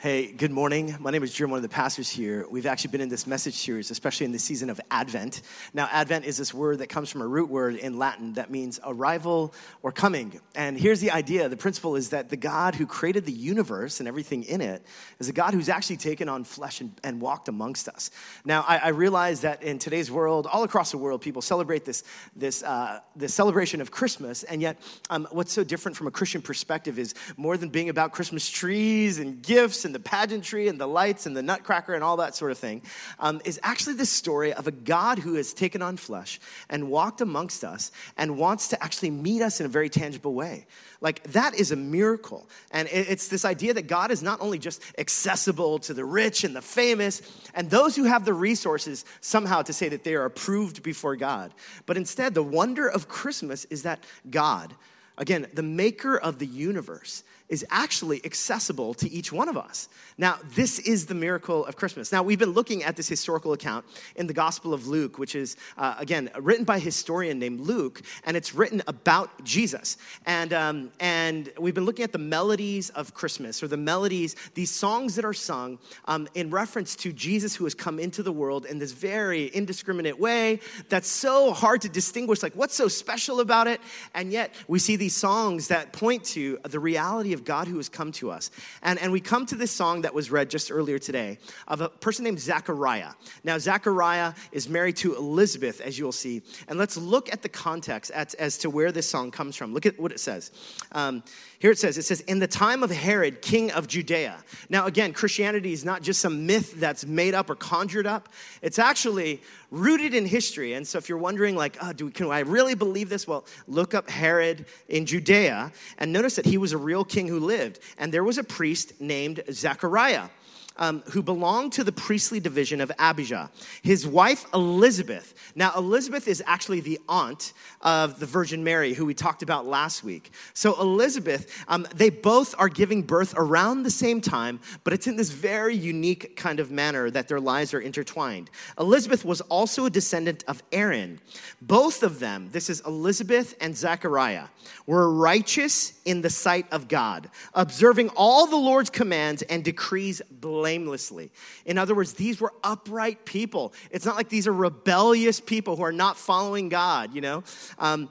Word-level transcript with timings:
Hey, 0.00 0.30
good 0.30 0.52
morning. 0.52 0.96
My 1.00 1.10
name 1.10 1.24
is 1.24 1.32
Jim, 1.32 1.50
one 1.50 1.56
of 1.58 1.64
the 1.64 1.68
pastors 1.68 2.08
here. 2.08 2.46
We've 2.48 2.66
actually 2.66 2.92
been 2.92 3.00
in 3.00 3.08
this 3.08 3.26
message 3.26 3.54
series, 3.54 3.90
especially 3.90 4.26
in 4.26 4.30
the 4.30 4.38
season 4.38 4.70
of 4.70 4.80
Advent. 4.92 5.42
Now, 5.74 5.88
Advent 5.90 6.24
is 6.24 6.36
this 6.36 6.54
word 6.54 6.78
that 6.78 6.86
comes 6.86 7.10
from 7.10 7.20
a 7.20 7.26
root 7.26 7.50
word 7.50 7.74
in 7.74 7.98
Latin 7.98 8.34
that 8.34 8.48
means 8.48 8.78
arrival 8.84 9.52
or 9.82 9.90
coming. 9.90 10.40
And 10.54 10.78
here's 10.78 11.00
the 11.00 11.10
idea 11.10 11.48
the 11.48 11.56
principle 11.56 11.96
is 11.96 12.10
that 12.10 12.28
the 12.28 12.36
God 12.36 12.76
who 12.76 12.86
created 12.86 13.26
the 13.26 13.32
universe 13.32 13.98
and 13.98 14.08
everything 14.08 14.44
in 14.44 14.60
it 14.60 14.86
is 15.18 15.28
a 15.28 15.32
God 15.32 15.52
who's 15.52 15.68
actually 15.68 15.96
taken 15.96 16.28
on 16.28 16.44
flesh 16.44 16.80
and, 16.80 16.92
and 17.02 17.20
walked 17.20 17.48
amongst 17.48 17.88
us. 17.88 18.12
Now, 18.44 18.64
I, 18.68 18.76
I, 18.76 18.88
realize 18.90 19.40
that 19.40 19.64
in 19.64 19.80
today's 19.80 20.12
world, 20.12 20.46
all 20.46 20.62
across 20.62 20.92
the 20.92 20.98
world, 20.98 21.22
people 21.22 21.42
celebrate 21.42 21.84
this, 21.84 22.04
this, 22.36 22.62
uh, 22.62 23.00
this 23.16 23.34
celebration 23.34 23.80
of 23.80 23.90
Christmas. 23.90 24.44
And 24.44 24.62
yet, 24.62 24.78
um, 25.10 25.26
what's 25.32 25.52
so 25.52 25.64
different 25.64 25.96
from 25.96 26.06
a 26.06 26.12
Christian 26.12 26.40
perspective 26.40 27.00
is 27.00 27.16
more 27.36 27.56
than 27.56 27.68
being 27.68 27.88
about 27.88 28.12
Christmas 28.12 28.48
trees 28.48 29.18
and 29.18 29.42
gifts 29.42 29.87
and 29.88 29.94
the 29.94 30.00
pageantry 30.00 30.68
and 30.68 30.78
the 30.78 30.86
lights 30.86 31.24
and 31.24 31.34
the 31.34 31.42
nutcracker 31.42 31.94
and 31.94 32.04
all 32.04 32.18
that 32.18 32.36
sort 32.36 32.50
of 32.50 32.58
thing, 32.58 32.82
um, 33.18 33.40
is 33.46 33.58
actually 33.62 33.94
the 33.94 34.04
story 34.04 34.52
of 34.52 34.66
a 34.66 34.70
God 34.70 35.18
who 35.18 35.34
has 35.34 35.54
taken 35.54 35.80
on 35.80 35.96
flesh 35.96 36.38
and 36.68 36.90
walked 36.90 37.22
amongst 37.22 37.64
us 37.64 37.90
and 38.18 38.36
wants 38.36 38.68
to 38.68 38.84
actually 38.84 39.10
meet 39.10 39.40
us 39.40 39.60
in 39.60 39.66
a 39.66 39.68
very 39.70 39.88
tangible 39.88 40.34
way. 40.34 40.66
Like, 41.00 41.22
that 41.32 41.54
is 41.54 41.72
a 41.72 41.76
miracle. 41.76 42.50
And 42.70 42.86
it's 42.90 43.28
this 43.28 43.46
idea 43.46 43.72
that 43.72 43.86
God 43.86 44.10
is 44.10 44.22
not 44.22 44.42
only 44.42 44.58
just 44.58 44.82
accessible 44.98 45.78
to 45.80 45.94
the 45.94 46.04
rich 46.04 46.44
and 46.44 46.54
the 46.54 46.60
famous 46.60 47.22
and 47.54 47.70
those 47.70 47.96
who 47.96 48.04
have 48.04 48.26
the 48.26 48.34
resources 48.34 49.06
somehow 49.22 49.62
to 49.62 49.72
say 49.72 49.88
that 49.88 50.04
they 50.04 50.14
are 50.14 50.26
approved 50.26 50.82
before 50.82 51.16
God, 51.16 51.54
but 51.86 51.96
instead, 51.96 52.34
the 52.34 52.42
wonder 52.42 52.86
of 52.86 53.08
Christmas 53.08 53.64
is 53.66 53.84
that 53.84 54.04
God, 54.28 54.74
again, 55.16 55.46
the 55.54 55.62
maker 55.62 56.18
of 56.18 56.38
the 56.38 56.46
universe, 56.46 57.22
is 57.48 57.64
actually 57.70 58.24
accessible 58.24 58.94
to 58.94 59.10
each 59.10 59.32
one 59.32 59.48
of 59.48 59.56
us. 59.56 59.88
Now, 60.18 60.38
this 60.54 60.78
is 60.80 61.06
the 61.06 61.14
miracle 61.14 61.64
of 61.64 61.76
Christmas. 61.76 62.12
Now, 62.12 62.22
we've 62.22 62.38
been 62.38 62.52
looking 62.52 62.82
at 62.84 62.96
this 62.96 63.08
historical 63.08 63.52
account 63.52 63.84
in 64.16 64.26
the 64.26 64.34
Gospel 64.34 64.74
of 64.74 64.86
Luke, 64.86 65.18
which 65.18 65.34
is, 65.34 65.56
uh, 65.76 65.94
again, 65.98 66.30
written 66.38 66.64
by 66.64 66.76
a 66.76 66.80
historian 66.80 67.38
named 67.38 67.60
Luke, 67.60 68.02
and 68.24 68.36
it's 68.36 68.54
written 68.54 68.82
about 68.86 69.44
Jesus. 69.44 69.96
And, 70.26 70.52
um, 70.52 70.92
and 71.00 71.50
we've 71.58 71.74
been 71.74 71.86
looking 71.86 72.04
at 72.04 72.12
the 72.12 72.18
melodies 72.18 72.90
of 72.90 73.14
Christmas, 73.14 73.62
or 73.62 73.68
the 73.68 73.76
melodies, 73.76 74.36
these 74.54 74.70
songs 74.70 75.14
that 75.16 75.24
are 75.24 75.32
sung 75.32 75.78
um, 76.06 76.28
in 76.34 76.50
reference 76.50 76.96
to 76.96 77.12
Jesus 77.12 77.54
who 77.54 77.64
has 77.64 77.74
come 77.74 77.98
into 77.98 78.22
the 78.22 78.32
world 78.32 78.66
in 78.66 78.78
this 78.78 78.92
very 78.92 79.46
indiscriminate 79.46 80.18
way 80.18 80.60
that's 80.88 81.08
so 81.08 81.52
hard 81.52 81.80
to 81.82 81.88
distinguish, 81.88 82.42
like, 82.42 82.54
what's 82.54 82.74
so 82.74 82.88
special 82.88 83.40
about 83.40 83.66
it? 83.66 83.80
And 84.14 84.32
yet, 84.32 84.54
we 84.66 84.78
see 84.78 84.96
these 84.96 85.16
songs 85.16 85.68
that 85.68 85.92
point 85.92 86.24
to 86.24 86.58
the 86.64 86.80
reality 86.80 87.32
of 87.32 87.37
of 87.38 87.44
God 87.44 87.68
who 87.68 87.76
has 87.76 87.88
come 87.88 88.12
to 88.12 88.30
us. 88.30 88.50
And, 88.82 88.98
and 88.98 89.12
we 89.12 89.20
come 89.20 89.46
to 89.46 89.54
this 89.54 89.70
song 89.70 90.02
that 90.02 90.12
was 90.12 90.30
read 90.30 90.50
just 90.50 90.70
earlier 90.70 90.98
today 90.98 91.38
of 91.66 91.80
a 91.80 91.88
person 91.88 92.24
named 92.24 92.40
Zechariah. 92.40 93.12
Now, 93.44 93.58
Zechariah 93.58 94.34
is 94.52 94.68
married 94.68 94.96
to 94.96 95.16
Elizabeth, 95.16 95.80
as 95.80 95.98
you'll 95.98 96.12
see. 96.12 96.42
And 96.68 96.78
let's 96.78 96.96
look 96.96 97.32
at 97.32 97.42
the 97.42 97.48
context 97.48 98.10
as, 98.10 98.34
as 98.34 98.58
to 98.58 98.70
where 98.70 98.92
this 98.92 99.08
song 99.08 99.30
comes 99.30 99.56
from. 99.56 99.72
Look 99.72 99.86
at 99.86 99.98
what 99.98 100.12
it 100.12 100.20
says. 100.20 100.50
Um, 100.92 101.22
here 101.60 101.72
it 101.72 101.78
says, 101.78 101.98
it 101.98 102.04
says, 102.04 102.20
in 102.20 102.38
the 102.38 102.46
time 102.46 102.84
of 102.84 102.90
Herod, 102.90 103.42
king 103.42 103.72
of 103.72 103.88
Judea. 103.88 104.36
Now, 104.68 104.86
again, 104.86 105.12
Christianity 105.12 105.72
is 105.72 105.84
not 105.84 106.02
just 106.02 106.20
some 106.20 106.46
myth 106.46 106.74
that's 106.78 107.04
made 107.04 107.34
up 107.34 107.50
or 107.50 107.56
conjured 107.56 108.06
up. 108.06 108.28
It's 108.62 108.78
actually 108.78 109.42
rooted 109.72 110.14
in 110.14 110.24
history. 110.24 110.74
And 110.74 110.86
so 110.86 110.98
if 110.98 111.08
you're 111.08 111.18
wondering, 111.18 111.56
like, 111.56 111.76
oh, 111.82 111.92
do, 111.92 112.10
can 112.10 112.30
I 112.30 112.40
really 112.40 112.76
believe 112.76 113.08
this? 113.08 113.26
Well, 113.26 113.44
look 113.66 113.92
up 113.92 114.08
Herod 114.08 114.66
in 114.88 115.04
Judea 115.04 115.72
and 115.98 116.12
notice 116.12 116.36
that 116.36 116.46
he 116.46 116.58
was 116.58 116.72
a 116.72 116.78
real 116.78 117.04
king 117.04 117.26
who 117.26 117.40
lived. 117.40 117.80
And 117.98 118.14
there 118.14 118.24
was 118.24 118.38
a 118.38 118.44
priest 118.44 119.00
named 119.00 119.42
Zechariah 119.50 120.28
um, 120.78 121.02
who 121.10 121.22
belonged 121.22 121.72
to 121.74 121.84
the 121.84 121.92
priestly 121.92 122.40
division 122.40 122.80
of 122.80 122.90
Abijah. 122.98 123.50
His 123.82 124.06
wife, 124.06 124.46
Elizabeth. 124.54 125.34
Now, 125.54 125.72
Elizabeth 125.76 126.28
is 126.28 126.42
actually 126.46 126.80
the 126.80 126.98
aunt 127.08 127.52
of 127.82 128.18
the 128.20 128.26
Virgin 128.26 128.62
Mary, 128.64 128.94
who 128.94 129.04
we 129.04 129.14
talked 129.14 129.42
about 129.42 129.66
last 129.66 130.04
week. 130.04 130.30
So, 130.54 130.80
Elizabeth, 130.80 131.64
um, 131.68 131.86
they 131.94 132.10
both 132.10 132.54
are 132.58 132.68
giving 132.68 133.02
birth 133.02 133.34
around 133.36 133.82
the 133.82 133.90
same 133.90 134.20
time, 134.20 134.60
but 134.84 134.92
it's 134.92 135.06
in 135.06 135.16
this 135.16 135.30
very 135.30 135.74
unique 135.74 136.36
kind 136.36 136.60
of 136.60 136.70
manner 136.70 137.10
that 137.10 137.28
their 137.28 137.40
lives 137.40 137.74
are 137.74 137.80
intertwined. 137.80 138.50
Elizabeth 138.78 139.24
was 139.24 139.40
also 139.42 139.86
a 139.86 139.90
descendant 139.90 140.44
of 140.48 140.62
Aaron. 140.72 141.20
Both 141.60 142.02
of 142.02 142.20
them, 142.20 142.48
this 142.52 142.70
is 142.70 142.80
Elizabeth 142.86 143.56
and 143.60 143.76
Zechariah, 143.76 144.44
were 144.86 145.12
righteous 145.12 145.92
in 146.04 146.22
the 146.22 146.30
sight 146.30 146.66
of 146.72 146.88
God, 146.88 147.30
observing 147.54 148.10
all 148.10 148.46
the 148.46 148.56
Lord's 148.56 148.90
commands 148.90 149.42
and 149.42 149.64
decrees 149.64 150.22
blamelessly. 150.68 151.30
In 151.64 151.78
other 151.78 151.94
words, 151.94 152.12
these 152.12 152.42
were 152.42 152.52
upright 152.62 153.24
people. 153.24 153.72
It's 153.90 154.04
not 154.04 154.16
like 154.16 154.28
these 154.28 154.46
are 154.46 154.52
rebellious 154.52 155.40
people 155.40 155.76
who 155.76 155.82
are 155.82 155.92
not 155.92 156.18
following 156.18 156.68
God, 156.68 157.14
you 157.14 157.22
know? 157.22 157.42
Um, 157.78 158.10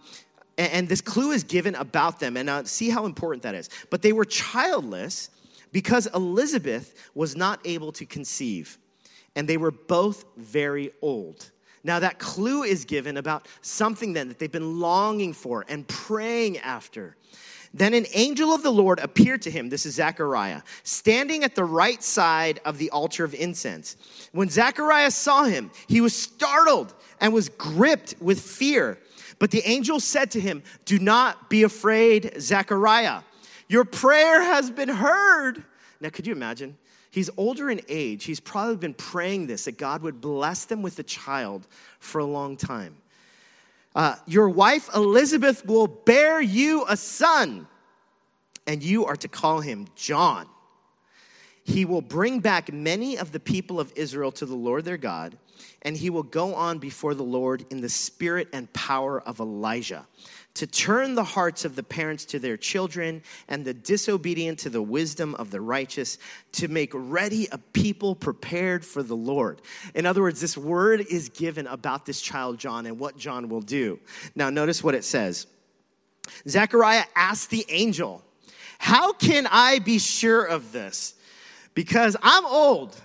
and, 0.57 0.71
and, 0.71 0.89
this 0.89 1.01
clue 1.01 1.33
is 1.33 1.43
given 1.43 1.75
about 1.75 2.19
them, 2.19 2.35
and 2.35 2.49
uh, 2.49 2.63
see 2.63 2.89
how 2.89 3.05
important 3.05 3.43
that 3.43 3.53
is. 3.53 3.69
But 3.91 4.01
they 4.01 4.11
were 4.11 4.25
childless 4.25 5.29
because 5.71 6.07
Elizabeth 6.15 6.95
was 7.13 7.35
not 7.35 7.59
able 7.63 7.91
to 7.91 8.07
conceive, 8.07 8.79
and 9.35 9.47
they 9.47 9.57
were 9.57 9.69
both 9.69 10.25
very 10.35 10.89
old. 11.03 11.51
Now, 11.83 11.99
that 11.99 12.17
clue 12.17 12.63
is 12.63 12.85
given 12.85 13.17
about 13.17 13.47
something 13.61 14.13
then 14.13 14.29
that 14.29 14.39
they've 14.39 14.51
been 14.51 14.79
longing 14.79 15.33
for 15.33 15.63
and 15.69 15.87
praying 15.87 16.57
after. 16.57 17.15
Then 17.77 17.93
an 17.93 18.07
angel 18.13 18.55
of 18.55 18.63
the 18.63 18.71
Lord 18.71 18.99
appeared 18.99 19.43
to 19.43 19.51
him, 19.51 19.69
this 19.69 19.85
is 19.85 19.95
Zechariah, 19.95 20.63
standing 20.81 21.43
at 21.43 21.53
the 21.53 21.63
right 21.63 22.01
side 22.01 22.59
of 22.65 22.79
the 22.79 22.89
altar 22.89 23.23
of 23.23 23.35
incense. 23.35 23.97
When 24.31 24.49
Zechariah 24.49 25.11
saw 25.11 25.43
him, 25.43 25.69
he 25.87 26.01
was 26.01 26.15
startled 26.15 26.95
and 27.21 27.31
was 27.31 27.49
gripped 27.49 28.15
with 28.19 28.41
fear. 28.41 28.97
But 29.37 29.51
the 29.51 29.61
angel 29.63 29.99
said 29.99 30.31
to 30.31 30.39
him, 30.39 30.63
Do 30.85 30.97
not 30.97 31.51
be 31.51 31.61
afraid, 31.61 32.33
Zechariah. 32.39 33.21
Your 33.67 33.85
prayer 33.85 34.41
has 34.41 34.71
been 34.71 34.89
heard. 34.89 35.63
Now, 36.01 36.09
could 36.09 36.25
you 36.25 36.33
imagine? 36.33 36.79
He's 37.11 37.29
older 37.37 37.69
in 37.69 37.81
age. 37.87 38.23
He's 38.23 38.39
probably 38.39 38.77
been 38.77 38.95
praying 38.95 39.45
this 39.45 39.65
that 39.65 39.77
God 39.77 40.01
would 40.01 40.19
bless 40.19 40.65
them 40.65 40.81
with 40.81 40.97
a 40.97 41.03
child 41.03 41.67
for 41.99 42.17
a 42.17 42.25
long 42.25 42.57
time. 42.57 42.97
Uh, 43.97 44.15
your 44.27 44.47
wife 44.47 44.91
Elizabeth 44.93 45.65
will 45.65 45.87
bear 45.87 46.39
you 46.39 46.85
a 46.87 46.95
son, 46.95 47.67
and 48.67 48.83
you 48.83 49.07
are 49.07 49.15
to 49.15 49.27
call 49.27 49.59
him 49.59 49.87
John. 49.95 50.47
He 51.67 51.83
will 51.83 52.01
bring 52.01 52.39
back 52.39 52.71
many 52.71 53.17
of 53.17 53.33
the 53.33 53.41
people 53.41 53.77
of 53.77 53.91
Israel 53.97 54.31
to 54.31 54.45
the 54.45 54.55
Lord 54.55 54.85
their 54.85 54.95
God, 54.95 55.37
and 55.81 55.97
he 55.97 56.09
will 56.09 56.23
go 56.23 56.55
on 56.55 56.77
before 56.77 57.13
the 57.13 57.23
Lord 57.23 57.65
in 57.69 57.81
the 57.81 57.89
spirit 57.89 58.47
and 58.53 58.71
power 58.71 59.21
of 59.21 59.41
Elijah 59.41 60.07
to 60.53 60.65
turn 60.65 61.13
the 61.13 61.25
hearts 61.25 61.65
of 61.65 61.75
the 61.75 61.83
parents 61.83 62.23
to 62.23 62.39
their 62.39 62.55
children 62.55 63.21
and 63.49 63.65
the 63.65 63.73
disobedient 63.73 64.57
to 64.59 64.69
the 64.69 64.81
wisdom 64.81 65.35
of 65.35 65.51
the 65.51 65.59
righteous, 65.59 66.17
to 66.53 66.69
make 66.69 66.89
ready 66.93 67.49
a 67.51 67.57
people 67.57 68.15
prepared 68.15 68.85
for 68.85 69.03
the 69.03 69.15
Lord. 69.15 69.61
In 69.93 70.05
other 70.05 70.21
words, 70.21 70.39
this 70.39 70.57
word 70.57 71.01
is 71.01 71.27
given 71.27 71.67
about 71.67 72.05
this 72.05 72.21
child 72.21 72.59
John 72.59 72.85
and 72.85 72.97
what 72.97 73.17
John 73.17 73.49
will 73.49 73.61
do. 73.61 73.99
Now, 74.35 74.49
notice 74.49 74.81
what 74.81 74.95
it 74.95 75.03
says 75.03 75.47
Zechariah 76.47 77.05
asked 77.13 77.49
the 77.49 77.65
angel, 77.67 78.23
How 78.79 79.11
can 79.11 79.47
I 79.51 79.79
be 79.79 79.99
sure 79.99 80.45
of 80.45 80.71
this? 80.71 81.13
Because 81.77 82.17
I'm 82.23 82.43
old. 82.43 82.99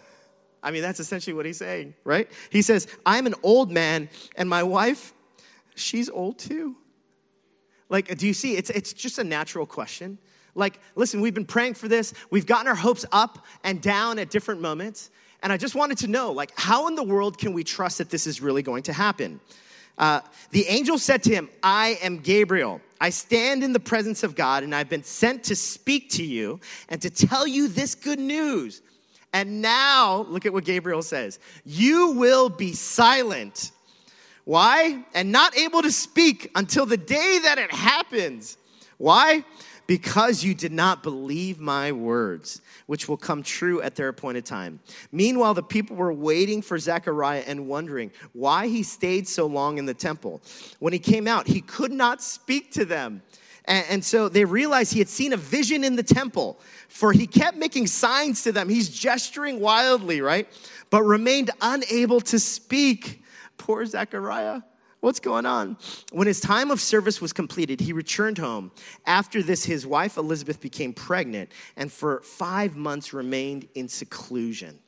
I 0.63 0.71
mean, 0.71 0.81
that's 0.81 0.99
essentially 0.99 1.35
what 1.35 1.45
he's 1.45 1.59
saying, 1.59 1.93
right? 2.05 2.27
He 2.49 2.63
says, 2.63 2.87
I'm 3.05 3.27
an 3.27 3.35
old 3.43 3.71
man, 3.71 4.09
and 4.35 4.49
my 4.49 4.63
wife, 4.63 5.13
she's 5.75 6.09
old 6.09 6.39
too. 6.39 6.75
Like, 7.91 8.17
do 8.17 8.27
you 8.27 8.33
see? 8.33 8.57
It's, 8.57 8.71
it's 8.71 8.95
just 8.95 9.19
a 9.19 9.25
natural 9.25 9.67
question. 9.67 10.17
Like, 10.55 10.81
listen, 10.95 11.21
we've 11.21 11.35
been 11.35 11.45
praying 11.45 11.75
for 11.75 11.87
this. 11.87 12.15
We've 12.31 12.47
gotten 12.47 12.67
our 12.67 12.75
hopes 12.75 13.05
up 13.13 13.45
and 13.63 13.83
down 13.83 14.19
at 14.19 14.31
different 14.31 14.63
moments. 14.63 15.11
And 15.43 15.53
I 15.53 15.59
just 15.59 15.75
wanted 15.75 15.99
to 15.99 16.07
know, 16.07 16.33
like, 16.33 16.53
how 16.57 16.89
in 16.89 16.95
the 16.95 17.03
world 17.03 17.37
can 17.37 17.53
we 17.53 17.65
trust 17.65 17.99
that 17.99 18.09
this 18.09 18.27
is 18.27 18.41
really 18.41 18.63
going 18.63 18.85
to 18.85 18.95
happen? 18.95 19.39
Uh, 19.99 20.21
the 20.51 20.67
angel 20.67 20.99
said 20.99 21.23
to 21.25 21.35
him, 21.35 21.49
I 21.63 21.99
am 22.03 22.19
Gabriel. 22.19 22.81
I 23.01 23.11
stand 23.11 23.65
in 23.65 23.73
the 23.73 23.81
presence 23.81 24.23
of 24.23 24.35
God, 24.35 24.63
and 24.63 24.75
I've 24.75 24.89
been 24.89 25.05
sent 25.05 25.45
to 25.45 25.57
speak 25.57 26.11
to 26.11 26.25
you 26.25 26.61
and 26.89 27.03
to 27.03 27.11
tell 27.11 27.47
you 27.47 27.69
this 27.69 27.95
good 27.95 28.19
news. 28.21 28.83
And 29.33 29.63
now, 29.63 30.27
look 30.29 30.47
at 30.47 30.53
what 30.53 30.65
Gabriel 30.65 31.03
says 31.03 31.39
you 31.65 32.13
will 32.13 32.49
be 32.49 32.73
silent 32.73 33.73
why? 34.45 35.05
And 35.15 35.31
not 35.31 35.57
able 35.57 35.83
to 35.83 35.93
speak 35.93 36.51
until 36.55 36.87
the 36.87 36.97
day 36.97 37.41
that 37.45 37.59
it 37.59 37.71
happens. 37.71 38.57
Why? 38.99 39.45
Because 39.87 40.45
you 40.45 40.55
did 40.55 40.73
not 40.73 41.03
believe 41.03 41.59
my 41.59 41.93
words, 41.93 42.63
which 42.87 43.09
will 43.09 43.17
come 43.17 43.43
true 43.43 43.83
at 43.83 43.95
their 43.95 44.09
appointed 44.09 44.47
time. 44.47 44.81
Meanwhile, 45.11 45.55
the 45.55 45.63
people 45.63 45.97
were 45.97 46.13
waiting 46.13 46.63
for 46.63 46.79
Zechariah 46.79 47.45
and 47.47 47.67
wondering 47.67 48.13
why 48.33 48.69
he 48.69 48.83
stayed 48.83 49.27
so 49.27 49.47
long 49.47 49.79
in 49.79 49.87
the 49.87 49.95
temple. 49.95 50.41
When 50.79 50.93
he 50.93 50.99
came 50.99 51.27
out, 51.27 51.47
he 51.47 51.61
could 51.61 51.93
not 51.93 52.23
speak 52.23 52.73
to 52.73 52.85
them. 52.85 53.23
And, 53.65 54.05
so 54.05 54.29
they 54.29 54.45
realized 54.45 54.93
he 54.93 54.99
had 54.99 55.09
seen 55.09 55.33
a 55.33 55.37
vision 55.37 55.85
in 55.85 55.95
the 55.95 56.03
temple, 56.03 56.59
for 56.89 57.13
he 57.13 57.29
kept 57.29 57.57
making 57.57 57.87
signs 57.87 58.43
to 58.43 58.53
them. 58.53 58.69
He's 58.69 58.89
gesturing 58.89 59.61
wildly, 59.61 60.21
right? 60.21 60.49
But 60.91 61.05
remained 61.05 61.53
unable 61.61 62.21
to 62.23 62.39
speak. 62.41 63.23
Poor 63.59 63.87
Zechariah. 63.87 64.63
What's 65.03 65.19
going 65.19 65.47
on? 65.47 65.77
When 66.13 66.29
his 66.29 66.39
time 66.39 66.71
of 66.71 66.81
service 66.81 67.21
was 67.21 67.33
completed, 67.33 67.81
he 67.81 67.93
returned 67.93 68.39
home. 68.39 68.71
After 69.05 69.43
this, 69.43 69.65
his 69.65 69.85
wife 69.85 70.17
Elizabeth 70.17 70.61
became 70.61 70.93
pregnant 70.93 71.51
and 71.77 71.91
for 71.91 72.21
five 72.23 72.77
months 72.77 73.13
remained 73.13 73.67
in 73.75 73.89
seclusion. 73.89 74.79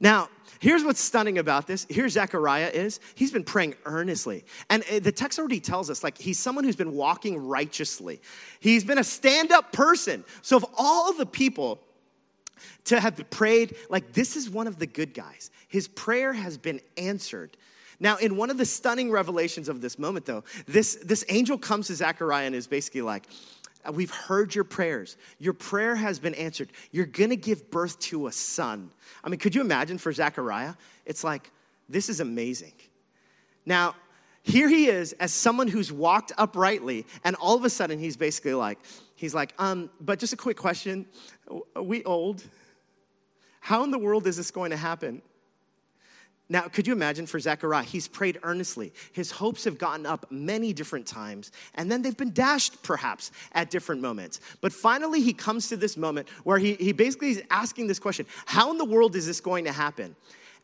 Now, 0.00 0.30
here's 0.58 0.82
what's 0.82 1.00
stunning 1.00 1.38
about 1.38 1.68
this. 1.68 1.86
Here 1.88 2.08
Zechariah 2.08 2.70
is. 2.74 2.98
He's 3.14 3.30
been 3.30 3.44
praying 3.44 3.76
earnestly. 3.84 4.44
And 4.68 4.82
uh, 4.90 4.98
the 4.98 5.12
text 5.12 5.38
already 5.38 5.60
tells 5.60 5.90
us, 5.90 6.02
like, 6.02 6.18
he's 6.18 6.40
someone 6.40 6.64
who's 6.64 6.74
been 6.74 6.96
walking 6.96 7.38
righteously. 7.46 8.20
He's 8.58 8.82
been 8.82 8.98
a 8.98 9.04
stand 9.04 9.52
up 9.52 9.70
person. 9.70 10.24
So, 10.42 10.56
of 10.56 10.66
all 10.76 11.12
the 11.12 11.24
people 11.24 11.80
to 12.86 12.98
have 12.98 13.30
prayed, 13.30 13.76
like, 13.90 14.12
this 14.12 14.34
is 14.34 14.50
one 14.50 14.66
of 14.66 14.80
the 14.80 14.88
good 14.88 15.14
guys. 15.14 15.52
His 15.68 15.86
prayer 15.86 16.32
has 16.32 16.58
been 16.58 16.80
answered. 16.96 17.56
Now, 18.02 18.16
in 18.16 18.36
one 18.36 18.50
of 18.50 18.58
the 18.58 18.66
stunning 18.66 19.12
revelations 19.12 19.68
of 19.68 19.80
this 19.80 19.96
moment, 19.96 20.26
though, 20.26 20.42
this, 20.66 20.96
this 20.96 21.24
angel 21.28 21.56
comes 21.56 21.86
to 21.86 21.94
Zechariah 21.94 22.46
and 22.46 22.54
is 22.54 22.66
basically 22.66 23.02
like, 23.02 23.26
We've 23.92 24.10
heard 24.10 24.54
your 24.54 24.62
prayers. 24.62 25.16
Your 25.40 25.54
prayer 25.54 25.96
has 25.96 26.20
been 26.20 26.34
answered. 26.36 26.70
You're 26.92 27.06
gonna 27.06 27.34
give 27.34 27.68
birth 27.68 27.98
to 28.00 28.28
a 28.28 28.32
son. 28.32 28.92
I 29.24 29.28
mean, 29.28 29.40
could 29.40 29.56
you 29.56 29.60
imagine 29.60 29.98
for 29.98 30.12
Zechariah? 30.12 30.74
It's 31.04 31.24
like, 31.24 31.50
this 31.88 32.08
is 32.08 32.20
amazing. 32.20 32.74
Now, 33.66 33.96
here 34.42 34.68
he 34.68 34.86
is 34.86 35.14
as 35.14 35.32
someone 35.32 35.66
who's 35.66 35.90
walked 35.90 36.30
uprightly, 36.38 37.06
and 37.24 37.34
all 37.36 37.56
of 37.56 37.64
a 37.64 37.70
sudden 37.70 37.98
he's 37.98 38.16
basically 38.16 38.54
like, 38.54 38.78
he's 39.16 39.34
like, 39.34 39.52
um, 39.58 39.90
but 40.00 40.20
just 40.20 40.32
a 40.32 40.36
quick 40.36 40.56
question. 40.56 41.06
Are 41.74 41.82
we 41.82 42.04
old? 42.04 42.44
How 43.60 43.82
in 43.82 43.90
the 43.90 43.98
world 43.98 44.28
is 44.28 44.36
this 44.36 44.52
going 44.52 44.70
to 44.70 44.76
happen? 44.76 45.22
Now, 46.52 46.68
could 46.68 46.86
you 46.86 46.92
imagine 46.92 47.24
for 47.24 47.40
Zechariah? 47.40 47.82
He's 47.82 48.06
prayed 48.06 48.38
earnestly. 48.42 48.92
His 49.12 49.30
hopes 49.30 49.64
have 49.64 49.78
gotten 49.78 50.04
up 50.04 50.30
many 50.30 50.74
different 50.74 51.06
times, 51.06 51.50
and 51.76 51.90
then 51.90 52.02
they've 52.02 52.14
been 52.14 52.34
dashed 52.34 52.82
perhaps 52.82 53.30
at 53.52 53.70
different 53.70 54.02
moments. 54.02 54.38
But 54.60 54.70
finally, 54.70 55.22
he 55.22 55.32
comes 55.32 55.70
to 55.70 55.78
this 55.78 55.96
moment 55.96 56.28
where 56.44 56.58
he, 56.58 56.74
he 56.74 56.92
basically 56.92 57.30
is 57.30 57.42
asking 57.50 57.86
this 57.86 57.98
question 57.98 58.26
How 58.44 58.70
in 58.70 58.76
the 58.76 58.84
world 58.84 59.16
is 59.16 59.26
this 59.26 59.40
going 59.40 59.64
to 59.64 59.72
happen? 59.72 60.14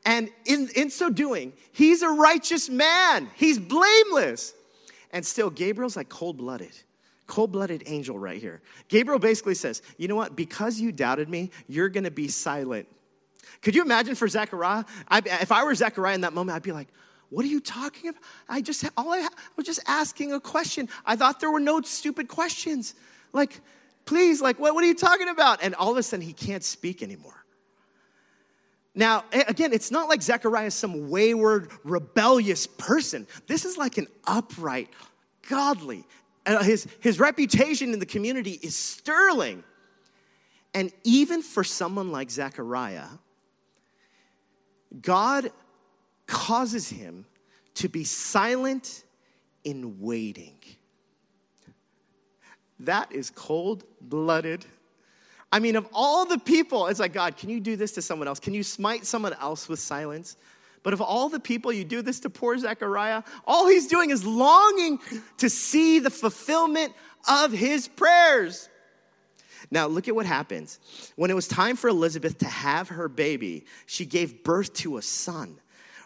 And 0.05 0.29
in, 0.45 0.69
in 0.77 0.91
so 0.91 1.09
doing, 1.09 1.55
he's 1.73 2.03
a 2.03 2.11
righteous 2.11 2.69
man, 2.69 3.31
he's 3.35 3.59
blameless. 3.59 4.53
And 5.11 5.25
still, 5.25 5.49
Gabriel's 5.49 5.97
like 5.97 6.11
cold 6.11 6.37
blooded 6.37 6.73
cold 7.27 7.53
blooded 7.53 7.83
angel 7.87 8.19
right 8.19 8.41
here. 8.41 8.61
Gabriel 8.89 9.19
basically 9.19 9.55
says, 9.55 9.81
You 9.97 10.09
know 10.09 10.17
what? 10.17 10.37
Because 10.37 10.81
you 10.81 10.93
doubted 10.93 11.31
me, 11.31 11.51
you're 11.67 11.89
gonna 11.89 12.11
be 12.11 12.29
silent. 12.29 12.89
Could 13.63 13.75
you 13.75 13.83
imagine 13.83 14.15
for 14.15 14.29
Zechariah? 14.29 14.85
I, 15.09 15.19
if 15.19 15.53
I 15.53 15.65
were 15.65 15.75
Zechariah 15.75 16.15
in 16.15 16.23
that 16.23 16.33
moment, 16.33 16.57
I'd 16.57 16.63
be 16.63 16.73
like, 16.73 16.89
what 17.31 17.45
are 17.45 17.49
you 17.49 17.61
talking 17.61 18.11
about? 18.11 18.23
I 18.49 18.61
just, 18.61 18.85
all 18.97 19.13
I, 19.13 19.19
I 19.19 19.29
was 19.57 19.67
just 19.67 19.81
asking 19.87 20.33
a 20.33 20.41
question. 20.41 20.89
I 21.05 21.17
thought 21.17 21.41
there 21.41 21.51
were 21.51 21.61
no 21.61 21.81
stupid 21.83 22.29
questions. 22.29 22.95
Like, 23.33 23.61
please, 24.07 24.41
like, 24.41 24.59
what, 24.59 24.75
what 24.75 24.83
are 24.83 24.87
you 24.87 24.95
talking 24.95 25.29
about? 25.29 25.63
And 25.63 25.75
all 25.75 25.91
of 25.91 25.99
a 25.99 26.03
sudden, 26.03 26.25
he 26.25 26.33
can't 26.33 26.65
speak 26.65 27.03
anymore. 27.03 27.45
Now, 28.95 29.25
again, 29.33 29.73
it's 29.73 29.91
not 29.91 30.09
like 30.09 30.23
Zechariah 30.23 30.67
is 30.67 30.75
some 30.75 31.09
wayward, 31.09 31.71
rebellious 31.85 32.67
person. 32.67 33.27
This 33.47 33.65
is 33.65 33.77
like 33.77 33.99
an 33.99 34.09
upright, 34.27 34.89
godly. 35.49 36.05
Uh, 36.47 36.63
his, 36.63 36.89
his 37.01 37.21
reputation 37.21 37.93
in 37.93 38.01
the 38.01 38.07
community 38.07 38.59
is 38.63 38.75
sterling. 38.75 39.63
And 40.75 40.91
even 41.05 41.43
for 41.43 41.63
someone 41.63 42.11
like 42.11 42.31
Zechariah, 42.31 43.07
God 45.01 45.51
causes 46.27 46.89
him 46.89 47.27
to 47.75 47.89
be 47.89 48.05
silent 48.05 49.05
in 49.65 50.01
waiting. 50.01 50.59
That 52.81 53.13
is 53.13 53.31
cold 53.31 53.85
blooded. 54.01 54.65
I 55.51 55.59
mean, 55.59 55.77
of 55.77 55.89
all 55.93 56.25
the 56.25 56.39
people, 56.39 56.87
it's 56.87 57.01
like, 57.01 57.13
God, 57.13 57.37
can 57.37 57.49
you 57.49 57.61
do 57.61 57.77
this 57.77 57.93
to 57.93 58.03
someone 58.03 58.29
else? 58.29 58.39
Can 58.39 58.55
you 58.55 58.63
smite 58.63 59.07
someone 59.07 59.35
else 59.35 59.69
with 59.69 59.79
silence? 59.79 60.37
But 60.83 60.93
of 60.93 61.01
all 61.01 61.29
the 61.29 61.41
people, 61.41 61.73
you 61.73 61.85
do 61.85 62.03
this 62.03 62.21
to 62.21 62.31
poor 62.31 62.57
Zechariah. 62.57 63.23
All 63.47 63.67
he's 63.67 63.89
doing 63.89 64.11
is 64.11 64.25
longing 64.25 65.01
to 65.39 65.51
see 65.51 65.99
the 65.99 66.11
fulfillment 66.11 66.93
of 67.29 67.53
his 67.53 67.89
prayers. 67.89 68.69
Now, 69.71 69.87
look 69.87 70.09
at 70.09 70.15
what 70.15 70.27
happens. 70.27 70.79
When 71.17 71.31
it 71.31 71.35
was 71.35 71.47
time 71.47 71.77
for 71.77 71.89
Elizabeth 71.89 72.39
to 72.39 72.47
have 72.47 72.89
her 72.89 73.09
baby, 73.09 73.67
she 73.87 74.07
gave 74.07 74.43
birth 74.43 74.73
to 74.75 74.97
a 74.97 75.03
son. 75.03 75.59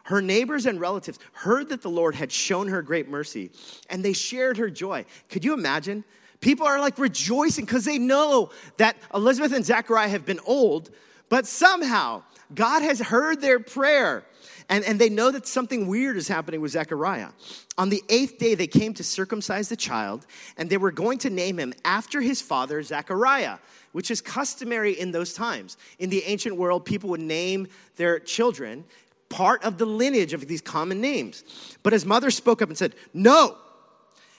Her 0.05 0.21
neighbors 0.21 0.67
and 0.67 0.81
relatives 0.81 1.19
heard 1.33 1.69
that 1.69 1.83
the 1.83 1.91
Lord 1.91 2.15
had 2.15 2.33
shown 2.33 2.69
her 2.69 2.83
great 2.83 3.09
mercy, 3.09 3.51
and 3.89 4.05
they 4.05 4.13
shared 4.13 4.57
her 4.57 4.69
joy. 4.69 5.05
Could 5.29 5.45
you 5.45 5.55
imagine? 5.55 6.05
People 6.41 6.67
are 6.67 6.81
like 6.81 6.99
rejoicing 6.99 7.65
because 7.65 7.85
they 7.85 7.99
know 7.99 8.51
that 8.79 8.97
Elizabeth 9.15 9.53
and 9.53 9.65
Zechariah 9.65 10.09
have 10.09 10.27
been 10.27 10.41
old, 10.45 10.91
but 11.29 11.47
somehow 11.47 12.25
God 12.55 12.83
has 12.83 13.01
heard 13.01 13.41
their 13.41 13.61
prayer. 13.61 14.25
And, 14.69 14.85
and 14.85 14.99
they 14.99 15.09
know 15.09 15.31
that 15.31 15.47
something 15.47 15.87
weird 15.87 16.17
is 16.17 16.29
happening 16.29 16.61
with 16.61 16.73
Zechariah. 16.73 17.29
On 17.77 17.89
the 17.89 18.03
eighth 18.09 18.39
day, 18.39 18.55
they 18.55 18.67
came 18.67 18.95
to 18.95 19.05
circumcise 19.05 19.69
the 19.69 19.77
child, 19.77 20.27
and 20.57 20.71
they 20.71 20.77
were 20.77 20.93
going 20.93 21.19
to 21.19 21.31
name 21.31 21.59
him 21.59 21.75
after 21.85 22.21
his 22.21 22.41
father, 22.41 22.83
Zechariah, 22.83 23.59
which 23.93 24.11
is 24.11 24.21
customary 24.21 24.99
in 24.99 25.11
those 25.11 25.35
times. 25.35 25.77
In 25.99 26.11
the 26.11 26.23
ancient 26.25 26.57
world, 26.57 26.85
people 26.85 27.11
would 27.11 27.21
name 27.21 27.69
their 27.97 28.19
children 28.19 28.85
part 29.29 29.65
of 29.65 29.79
the 29.79 29.87
lineage 29.87 30.33
of 30.33 30.47
these 30.47 30.61
common 30.61 31.01
names. 31.01 31.45
But 31.83 31.93
his 31.93 32.07
mother 32.07 32.31
spoke 32.31 32.63
up 32.63 32.69
and 32.69 32.79
said, 32.79 32.95
No, 33.13 33.57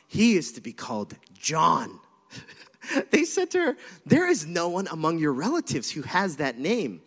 he 0.07 0.35
is 0.35 0.53
to 0.53 0.61
be 0.61 0.73
called 0.73 1.15
John. 1.33 1.99
they 3.11 3.25
said 3.25 3.51
to 3.51 3.59
her, 3.59 3.77
There 4.05 4.27
is 4.27 4.45
no 4.45 4.69
one 4.69 4.87
among 4.91 5.17
your 5.17 5.33
relatives 5.33 5.91
who 5.91 6.03
has 6.03 6.37
that 6.37 6.59
name. 6.59 7.01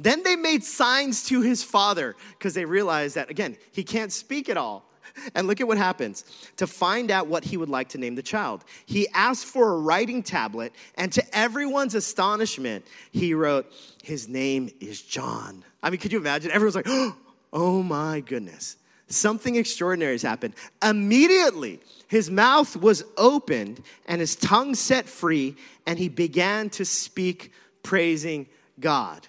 Then 0.00 0.22
they 0.22 0.34
made 0.34 0.64
signs 0.64 1.24
to 1.24 1.42
his 1.42 1.62
father 1.62 2.16
because 2.38 2.54
they 2.54 2.64
realized 2.64 3.16
that, 3.16 3.28
again, 3.28 3.58
he 3.70 3.84
can't 3.84 4.10
speak 4.10 4.48
at 4.48 4.56
all. 4.56 4.86
And 5.34 5.46
look 5.46 5.60
at 5.60 5.68
what 5.68 5.76
happens 5.76 6.24
to 6.56 6.66
find 6.66 7.10
out 7.10 7.26
what 7.26 7.44
he 7.44 7.58
would 7.58 7.68
like 7.68 7.90
to 7.90 7.98
name 7.98 8.14
the 8.14 8.22
child. 8.22 8.64
He 8.86 9.08
asked 9.12 9.44
for 9.44 9.72
a 9.72 9.78
writing 9.78 10.22
tablet, 10.22 10.72
and 10.94 11.12
to 11.12 11.36
everyone's 11.36 11.94
astonishment, 11.94 12.86
he 13.10 13.34
wrote, 13.34 13.70
His 14.02 14.28
name 14.28 14.70
is 14.80 15.02
John. 15.02 15.64
I 15.82 15.90
mean, 15.90 16.00
could 16.00 16.12
you 16.12 16.18
imagine? 16.18 16.50
Everyone's 16.50 16.76
like, 16.76 16.88
Oh 17.52 17.82
my 17.82 18.20
goodness. 18.20 18.76
Something 19.08 19.56
extraordinary 19.56 20.12
has 20.12 20.22
happened. 20.22 20.54
Immediately, 20.82 21.80
his 22.06 22.30
mouth 22.30 22.76
was 22.76 23.04
opened 23.18 23.82
and 24.06 24.20
his 24.20 24.36
tongue 24.36 24.74
set 24.76 25.06
free, 25.06 25.56
and 25.86 25.98
he 25.98 26.08
began 26.08 26.70
to 26.70 26.84
speak, 26.86 27.52
praising 27.82 28.46
God. 28.78 29.26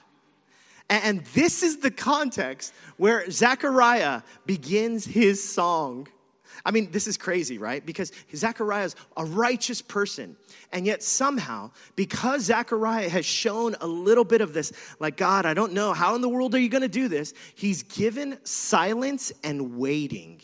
And 0.91 1.23
this 1.33 1.63
is 1.63 1.77
the 1.77 1.89
context 1.89 2.73
where 2.97 3.31
Zechariah 3.31 4.23
begins 4.45 5.05
his 5.05 5.41
song. 5.41 6.09
I 6.65 6.71
mean, 6.71 6.91
this 6.91 7.07
is 7.07 7.15
crazy, 7.17 7.57
right? 7.57 7.83
Because 7.83 8.11
Zechariah 8.35 8.85
is 8.85 8.95
a 9.15 9.23
righteous 9.23 9.81
person. 9.81 10.35
And 10.73 10.85
yet, 10.85 11.01
somehow, 11.01 11.71
because 11.95 12.43
Zechariah 12.43 13.07
has 13.07 13.25
shown 13.25 13.77
a 13.79 13.87
little 13.87 14.25
bit 14.25 14.41
of 14.41 14.53
this, 14.53 14.73
like, 14.99 15.15
God, 15.15 15.45
I 15.45 15.53
don't 15.53 15.71
know, 15.71 15.93
how 15.93 16.13
in 16.15 16.21
the 16.21 16.27
world 16.27 16.53
are 16.55 16.59
you 16.59 16.67
gonna 16.67 16.89
do 16.89 17.07
this? 17.07 17.33
He's 17.55 17.83
given 17.83 18.37
silence 18.43 19.31
and 19.45 19.77
waiting 19.77 20.41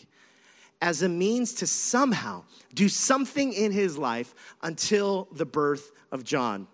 as 0.81 1.01
a 1.01 1.09
means 1.09 1.55
to 1.55 1.67
somehow 1.67 2.45
do 2.73 2.87
something 2.87 3.51
in 3.51 3.73
his 3.73 3.97
life 3.97 4.33
until 4.61 5.27
the 5.33 5.45
birth 5.45 5.91
of 6.09 6.23
John. 6.23 6.67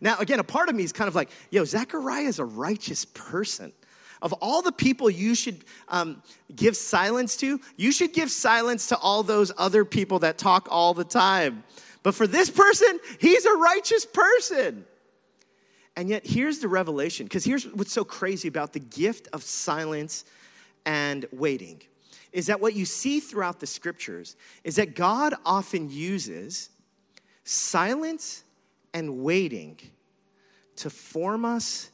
Now, 0.00 0.18
again, 0.18 0.40
a 0.40 0.44
part 0.44 0.68
of 0.68 0.74
me 0.74 0.82
is 0.82 0.92
kind 0.92 1.08
of 1.08 1.14
like, 1.14 1.30
yo, 1.50 1.64
Zechariah 1.64 2.24
is 2.24 2.38
a 2.38 2.44
righteous 2.44 3.04
person. 3.04 3.72
Of 4.22 4.32
all 4.34 4.60
the 4.60 4.72
people 4.72 5.08
you 5.08 5.34
should 5.34 5.64
um, 5.88 6.22
give 6.54 6.76
silence 6.76 7.36
to, 7.38 7.58
you 7.76 7.90
should 7.90 8.12
give 8.12 8.30
silence 8.30 8.88
to 8.88 8.98
all 8.98 9.22
those 9.22 9.50
other 9.56 9.84
people 9.84 10.18
that 10.20 10.36
talk 10.36 10.68
all 10.70 10.92
the 10.92 11.04
time. 11.04 11.64
But 12.02 12.14
for 12.14 12.26
this 12.26 12.50
person, 12.50 13.00
he's 13.18 13.46
a 13.46 13.54
righteous 13.54 14.04
person. 14.04 14.84
And 15.96 16.08
yet, 16.08 16.26
here's 16.26 16.58
the 16.58 16.68
revelation, 16.68 17.26
because 17.26 17.44
here's 17.44 17.66
what's 17.66 17.92
so 17.92 18.04
crazy 18.04 18.48
about 18.48 18.72
the 18.72 18.80
gift 18.80 19.28
of 19.32 19.42
silence 19.42 20.24
and 20.84 21.26
waiting 21.32 21.80
is 22.32 22.46
that 22.46 22.60
what 22.60 22.74
you 22.74 22.84
see 22.84 23.20
throughout 23.20 23.60
the 23.60 23.66
scriptures 23.66 24.36
is 24.64 24.76
that 24.76 24.94
God 24.94 25.34
often 25.44 25.90
uses 25.90 26.70
silence 27.44 28.44
and 28.94 29.22
waiting 29.22 29.78
to 30.76 30.90
form 30.90 31.44
us, 31.44 31.90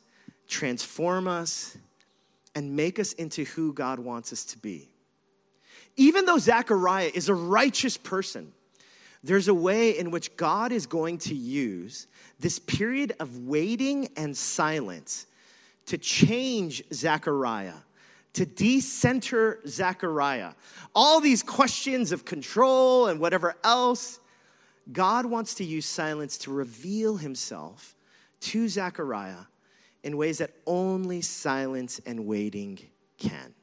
transform 0.49 1.29
us, 1.29 1.77
and 2.55 2.75
make 2.75 2.99
us 2.99 3.13
into 3.15 3.45
who 3.45 3.73
God 3.73 3.99
wants 3.99 4.33
us 4.33 4.45
to 4.47 4.59
be. 4.59 4.89
Even 5.97 6.25
though 6.25 6.39
Zechariah 6.39 7.11
is 7.15 7.29
a 7.29 7.35
righteous 7.35 7.97
person, 7.97 8.53
there's 9.23 9.49
a 9.49 9.55
way 9.55 9.99
in 9.99 10.11
which 10.11 10.37
God 10.37 10.73
is 10.73 10.87
going 10.87 11.19
to 11.19 11.35
use 11.35 12.07
this 12.39 12.59
period 12.59 13.15
of 13.19 13.39
waiting 13.39 14.09
and 14.17 14.37
silence 14.37 15.27
to 15.87 15.99
change 15.99 16.83
Zechariah, 16.93 17.75
to 18.35 18.47
decenter 18.47 19.61
Zechariah. 19.67 20.53
All 20.95 21.21
these 21.21 21.43
questions 21.43 22.13
of 22.13 22.25
control 22.25 23.07
and 23.07 23.19
whatever 23.19 23.57
else, 23.65 24.21
God 24.93 25.27
wants 25.27 25.55
to 25.55 25.65
use 25.65 25.87
silence 25.87 26.39
to 26.39 26.53
reveal 26.53 27.17
himself 27.17 27.95
to 28.41 28.69
Zechariah 28.69 29.47
in 30.03 30.17
ways 30.17 30.39
that 30.39 30.53
only 30.67 31.21
silence 31.21 32.01
and 32.07 32.27
waiting 32.27 32.79
can. 33.19 33.55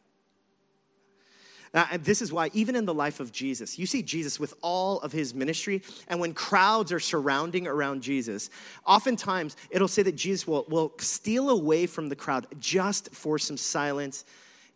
And 1.74 2.04
this 2.04 2.22
is 2.22 2.32
why, 2.32 2.52
even 2.54 2.76
in 2.76 2.86
the 2.86 2.94
life 2.94 3.20
of 3.20 3.32
Jesus, 3.32 3.80
you 3.80 3.88
see 3.88 4.04
Jesus 4.04 4.40
with 4.40 4.54
all 4.62 5.00
of 5.00 5.12
his 5.12 5.34
ministry, 5.34 5.82
and 6.08 6.20
when 6.20 6.34
crowds 6.34 6.92
are 6.92 7.00
surrounding 7.00 7.66
around 7.66 8.04
Jesus, 8.04 8.52
oftentimes 8.86 9.56
it'll 9.72 9.88
say 9.88 10.04
that 10.04 10.16
Jesus 10.16 10.46
will, 10.46 10.66
will 10.68 10.94
steal 11.00 11.50
away 11.50 11.88
from 11.88 12.10
the 12.10 12.16
crowd 12.16 12.46
just 12.60 13.12
for 13.16 13.40
some 13.40 13.58
silence 13.58 14.24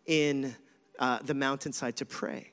in 0.06 0.56
uh, 0.98 1.20
the 1.22 1.34
mountainside 1.34 1.94
to 1.96 2.04
pray, 2.04 2.50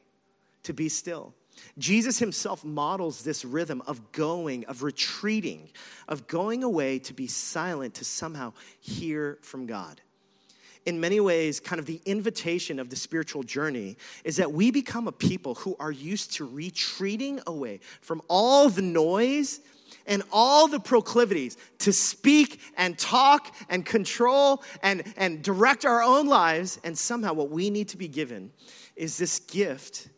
to 0.61 0.73
be 0.73 0.89
still. 0.89 1.33
Jesus 1.77 2.19
himself 2.19 2.63
models 2.63 3.23
this 3.23 3.45
rhythm 3.45 3.81
of 3.87 4.11
going, 4.11 4.65
of 4.65 4.83
retreating, 4.83 5.69
of 6.07 6.27
going 6.27 6.63
away 6.63 6.99
to 6.99 7.13
be 7.13 7.27
silent, 7.27 7.95
to 7.95 8.05
somehow 8.05 8.53
hear 8.79 9.39
from 9.41 9.65
God 9.65 10.01
in 10.85 10.99
many 10.99 11.19
ways, 11.19 11.59
kind 11.59 11.79
of 11.79 11.85
the 11.85 11.99
invitation 12.05 12.79
of 12.79 12.89
the 12.89 12.95
spiritual 12.95 13.43
journey 13.43 13.97
is 14.23 14.37
that 14.37 14.51
we 14.51 14.71
become 14.71 15.07
a 15.07 15.11
people 15.11 15.55
who 15.55 15.75
are 15.79 15.91
used 15.91 16.33
to 16.33 16.45
retreating 16.45 17.41
away 17.47 17.79
from 18.01 18.21
all 18.27 18.69
the 18.69 18.81
noise 18.81 19.61
and 20.07 20.21
all 20.31 20.67
the 20.67 20.79
proclivities 20.79 21.57
to 21.79 21.91
speak 21.91 22.59
and 22.77 22.97
talk 22.99 23.53
and 23.69 23.85
control 23.85 24.63
and, 24.83 25.03
and 25.17 25.41
direct 25.41 25.85
our 25.85 26.03
own 26.03 26.27
lives. 26.27 26.79
And 26.83 26.95
somehow, 26.95 27.33
what 27.33 27.49
we 27.49 27.71
need 27.71 27.89
to 27.89 27.97
be 27.97 28.07
given 28.07 28.51
is 28.95 29.17
this 29.17 29.39
gift 29.39 30.09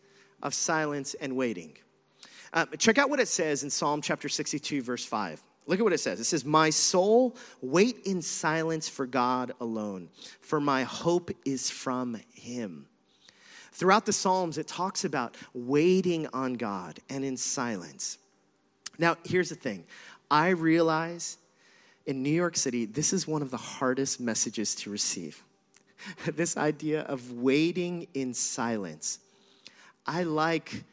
of 0.41 0.53
silence 0.53 1.15
and 1.15 1.35
waiting. 1.35 1.73
Uh, 2.53 2.65
check 2.77 2.97
out 2.97 3.09
what 3.09 3.19
it 3.19 3.27
says 3.27 3.63
in 3.63 3.69
Psalm 3.69 4.01
chapter 4.01 4.29
62, 4.29 4.81
verse 4.81 5.05
5. 5.05 5.41
Look 5.65 5.79
at 5.79 5.83
what 5.83 5.93
it 5.93 5.99
says. 5.99 6.19
It 6.19 6.25
says, 6.25 6.45
My 6.45 6.69
soul, 6.69 7.35
wait 7.61 7.99
in 8.05 8.21
silence 8.21 8.87
for 8.87 9.05
God 9.05 9.51
alone, 9.59 10.09
for 10.39 10.59
my 10.61 10.83
hope 10.83 11.31
is 11.45 11.69
from 11.69 12.19
Him. 12.33 12.87
Throughout 13.73 14.05
the 14.05 14.13
Psalms, 14.13 14.57
it 14.57 14.67
talks 14.67 15.03
about 15.03 15.35
waiting 15.53 16.27
on 16.33 16.53
God 16.53 16.99
and 17.09 17.23
in 17.23 17.37
silence. 17.37 18.17
Now, 18.97 19.17
here's 19.23 19.49
the 19.49 19.55
thing 19.55 19.83
I 20.31 20.49
realize 20.49 21.37
in 22.05 22.23
New 22.23 22.31
York 22.31 22.55
City, 22.55 22.85
this 22.85 23.11
is 23.11 23.27
one 23.27 23.41
of 23.41 23.51
the 23.51 23.57
hardest 23.57 24.19
messages 24.19 24.73
to 24.75 24.89
receive. 24.89 25.43
this 26.25 26.57
idea 26.57 27.01
of 27.01 27.33
waiting 27.33 28.07
in 28.13 28.33
silence. 28.33 29.19
I 30.07 30.23
like 30.23 30.83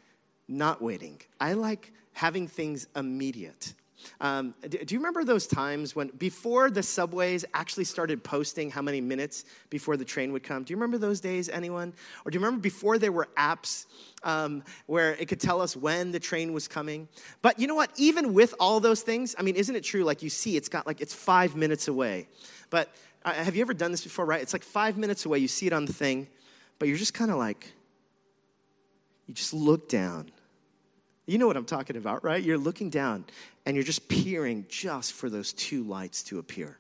not 0.49 0.83
waiting, 0.83 1.21
I 1.41 1.55
like 1.55 1.93
having 2.13 2.47
things 2.49 2.87
immediate. 2.95 3.75
Um, 4.21 4.55
do, 4.69 4.79
do, 4.79 4.95
you 4.95 4.99
remember 4.99 5.25
those 5.25 5.47
times 5.47 5.97
when, 5.97 6.09
before 6.09 6.71
the 6.71 6.83
subways 6.83 7.45
actually 7.55 7.85
started 7.85 8.23
posting 8.23 8.71
how 8.71 8.83
many 8.83 9.01
minutes 9.01 9.45
before 9.71 9.97
the 9.97 10.05
train 10.05 10.33
would 10.33 10.43
come? 10.43 10.65
Do 10.65 10.73
you 10.73 10.77
remember 10.77 10.99
those 10.99 11.21
days, 11.21 11.49
anyone? 11.49 11.93
Or 12.25 12.31
do 12.31 12.37
you 12.37 12.45
remember 12.45 12.61
before 12.61 12.99
there 12.99 13.13
were 13.13 13.29
apps 13.37 13.87
um, 14.23 14.63
where 14.87 15.15
it 15.15 15.29
could 15.29 15.41
tell 15.41 15.61
us 15.61 15.77
when 15.77 16.13
the 16.13 16.21
train 16.21 16.53
was 16.53 16.69
coming? 16.69 17.09
But 17.43 17.59
you 17.59 17.67
know 17.67 17.75
what? 17.75 17.91
Even 17.97 18.35
with 18.35 18.55
all 18.61 18.81
those 18.81 19.03
things, 19.03 19.35
I 19.39 19.43
mean, 19.43 19.57
isn't 19.57 19.75
it 19.75 19.85
true? 19.85 20.05
Like 20.05 20.23
you 20.23 20.31
see, 20.31 20.57
it's 20.57 20.69
got 20.69 20.87
like, 20.87 21.01
it's 21.01 21.15
five 21.15 21.57
minutes 21.57 21.89
away. 21.89 22.29
But 22.71 22.91
uh, 23.25 23.33
have 23.33 23.57
you 23.57 23.63
ever 23.63 23.75
done 23.75 23.91
this 23.91 24.05
before, 24.05 24.27
right? 24.27 24.43
It's 24.43 24.53
like 24.53 24.65
five 24.65 24.99
minutes 24.99 25.25
away. 25.25 25.39
You 25.39 25.49
see 25.49 25.67
it 25.67 25.73
on 25.73 25.87
the 25.87 25.93
thing, 25.93 26.29
but 26.79 26.89
you're 26.89 26.99
just 26.99 27.15
kind 27.15 27.31
of 27.31 27.39
like, 27.39 27.73
you 29.27 29.35
just 29.35 29.55
look 29.55 29.89
down 29.89 30.31
you 31.27 31.39
know 31.39 31.47
what 31.47 31.57
I'm 31.57 31.65
talking 31.65 31.97
about, 31.97 32.23
right? 32.23 32.43
You're 32.43 32.59
looking 32.59 32.91
down 32.91 33.25
and 33.65 33.77
you're 33.77 33.85
just 33.85 34.09
peering 34.09 34.67
just 34.69 35.15
for 35.15 35.31
those 35.31 35.53
two 35.53 35.83
lights 35.83 36.23
to 36.25 36.39
appear. 36.39 36.79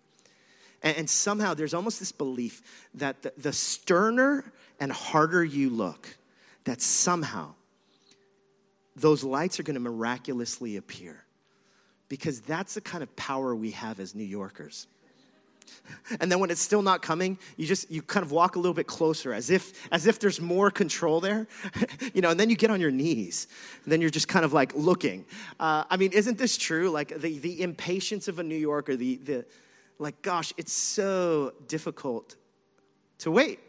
And, 0.82 0.98
and 0.98 1.10
somehow 1.10 1.54
there's 1.54 1.74
almost 1.74 1.98
this 1.98 2.12
belief 2.12 2.62
that 2.94 3.22
the, 3.22 3.32
the 3.38 3.52
sterner 3.52 4.44
and 4.78 4.92
harder 4.92 5.42
you 5.42 5.70
look, 5.70 6.16
that 6.64 6.82
somehow 6.82 7.54
those 8.96 9.24
lights 9.24 9.58
are 9.58 9.62
going 9.62 9.74
to 9.74 9.80
miraculously 9.80 10.76
appear. 10.76 11.24
Because 12.10 12.40
that's 12.42 12.74
the 12.74 12.82
kind 12.82 13.02
of 13.02 13.16
power 13.16 13.56
we 13.56 13.70
have 13.70 13.98
as 13.98 14.14
New 14.14 14.24
Yorkers. 14.24 14.86
And 16.20 16.30
then 16.30 16.38
when 16.38 16.50
it's 16.50 16.60
still 16.60 16.82
not 16.82 17.02
coming 17.02 17.38
you 17.56 17.66
just 17.66 17.90
you 17.90 18.02
kind 18.02 18.24
of 18.24 18.32
walk 18.32 18.56
a 18.56 18.58
little 18.58 18.74
bit 18.74 18.86
closer 18.86 19.32
as 19.32 19.50
if 19.50 19.88
as 19.92 20.06
if 20.06 20.18
there's 20.18 20.40
more 20.40 20.70
control 20.70 21.20
there 21.20 21.46
you 22.14 22.20
know 22.20 22.30
and 22.30 22.40
then 22.40 22.50
you 22.50 22.56
get 22.56 22.70
on 22.70 22.80
your 22.80 22.90
knees. 22.90 23.46
And 23.84 23.92
then 23.92 24.00
you're 24.00 24.10
just 24.10 24.28
kind 24.28 24.44
of 24.44 24.52
like 24.52 24.74
looking. 24.74 25.24
Uh, 25.60 25.84
i 25.90 25.96
mean 25.96 26.12
isn't 26.12 26.38
this 26.38 26.56
true? 26.56 26.90
Like 26.90 27.08
the, 27.20 27.38
the 27.38 27.62
impatience 27.62 28.28
of 28.28 28.38
a 28.38 28.42
new 28.42 28.56
yorker 28.56 28.96
the, 28.96 29.16
the 29.16 29.44
like 29.98 30.20
gosh 30.22 30.52
it's 30.56 30.72
so 30.72 31.52
difficult 31.68 32.36
to 33.18 33.30
wait 33.30 33.60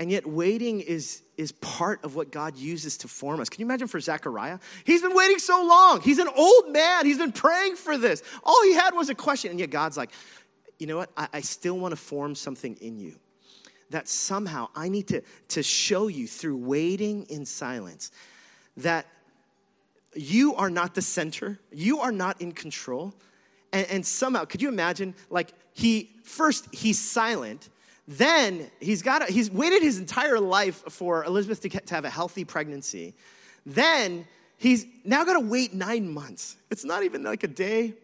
and 0.00 0.10
yet, 0.10 0.26
waiting 0.26 0.80
is, 0.80 1.22
is 1.36 1.52
part 1.52 2.02
of 2.04 2.16
what 2.16 2.32
God 2.32 2.56
uses 2.56 2.96
to 2.98 3.08
form 3.08 3.40
us. 3.40 3.48
Can 3.48 3.60
you 3.60 3.66
imagine 3.66 3.86
for 3.86 4.00
Zechariah? 4.00 4.58
He's 4.82 5.02
been 5.02 5.14
waiting 5.14 5.38
so 5.38 5.64
long. 5.64 6.00
He's 6.00 6.18
an 6.18 6.28
old 6.34 6.72
man. 6.72 7.06
He's 7.06 7.18
been 7.18 7.30
praying 7.30 7.76
for 7.76 7.96
this. 7.96 8.22
All 8.42 8.60
he 8.64 8.74
had 8.74 8.94
was 8.94 9.08
a 9.08 9.14
question. 9.14 9.52
And 9.52 9.60
yet, 9.60 9.70
God's 9.70 9.96
like, 9.96 10.10
you 10.80 10.88
know 10.88 10.96
what? 10.96 11.10
I, 11.16 11.28
I 11.34 11.40
still 11.42 11.78
want 11.78 11.92
to 11.92 11.96
form 11.96 12.34
something 12.34 12.76
in 12.80 12.98
you. 12.98 13.14
That 13.90 14.08
somehow 14.08 14.68
I 14.74 14.88
need 14.88 15.06
to, 15.08 15.22
to 15.48 15.62
show 15.62 16.08
you 16.08 16.26
through 16.26 16.56
waiting 16.56 17.26
in 17.28 17.46
silence 17.46 18.10
that 18.78 19.06
you 20.16 20.56
are 20.56 20.70
not 20.70 20.96
the 20.96 21.02
center, 21.02 21.60
you 21.70 22.00
are 22.00 22.10
not 22.10 22.40
in 22.40 22.50
control. 22.50 23.14
And, 23.72 23.86
and 23.88 24.06
somehow, 24.06 24.44
could 24.44 24.60
you 24.60 24.68
imagine? 24.68 25.14
Like, 25.30 25.52
he 25.72 26.10
first, 26.24 26.74
he's 26.74 26.98
silent 26.98 27.68
then 28.06 28.70
he's 28.80 29.02
got 29.02 29.28
he's 29.28 29.50
waited 29.50 29.82
his 29.82 29.98
entire 29.98 30.38
life 30.38 30.82
for 30.90 31.24
Elizabeth 31.24 31.60
to, 31.62 31.68
get, 31.68 31.86
to 31.86 31.94
have 31.94 32.04
a 32.04 32.10
healthy 32.10 32.44
pregnancy. 32.44 33.14
Then 33.64 34.26
he's 34.58 34.86
now 35.04 35.24
got 35.24 35.34
to 35.34 35.40
wait 35.40 35.72
nine 35.72 36.12
months. 36.12 36.56
It's 36.70 36.84
not 36.84 37.02
even 37.02 37.22
like 37.22 37.44
a 37.44 37.48
day 37.48 37.94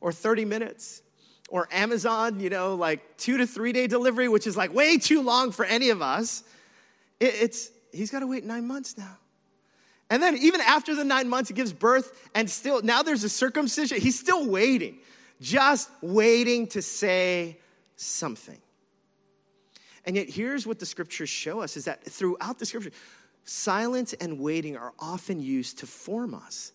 or 0.00 0.12
30 0.12 0.44
minutes 0.44 1.02
or 1.48 1.68
Amazon, 1.72 2.40
you 2.40 2.50
know, 2.50 2.74
like 2.74 3.16
two 3.18 3.36
to 3.38 3.46
three 3.46 3.72
day 3.72 3.86
delivery, 3.86 4.28
which 4.28 4.46
is 4.46 4.56
like 4.56 4.72
way 4.72 4.96
too 4.96 5.22
long 5.22 5.50
for 5.50 5.64
any 5.64 5.90
of 5.90 6.02
us. 6.02 6.44
It, 7.18 7.34
it's 7.40 7.70
he's 7.92 8.10
got 8.10 8.20
to 8.20 8.26
wait 8.26 8.44
nine 8.44 8.66
months 8.66 8.96
now. 8.96 9.18
And 10.08 10.22
then 10.22 10.36
even 10.36 10.60
after 10.60 10.94
the 10.94 11.04
nine 11.04 11.28
months, 11.28 11.48
he 11.48 11.54
gives 11.54 11.72
birth, 11.72 12.28
and 12.34 12.48
still 12.48 12.82
now 12.82 13.02
there's 13.02 13.24
a 13.24 13.28
circumcision. 13.28 13.98
He's 13.98 14.18
still 14.18 14.48
waiting, 14.48 14.98
just 15.40 15.90
waiting 16.00 16.68
to 16.68 16.82
say 16.82 17.58
something. 17.96 18.58
And 20.04 20.16
yet, 20.16 20.28
here's 20.28 20.66
what 20.66 20.78
the 20.78 20.86
scriptures 20.86 21.28
show 21.28 21.60
us 21.60 21.76
is 21.76 21.84
that 21.84 22.02
throughout 22.04 22.58
the 22.58 22.66
scripture, 22.66 22.90
silence 23.44 24.12
and 24.14 24.38
waiting 24.38 24.76
are 24.76 24.92
often 24.98 25.40
used 25.40 25.78
to 25.78 25.86
form 25.86 26.34
us. 26.34 26.72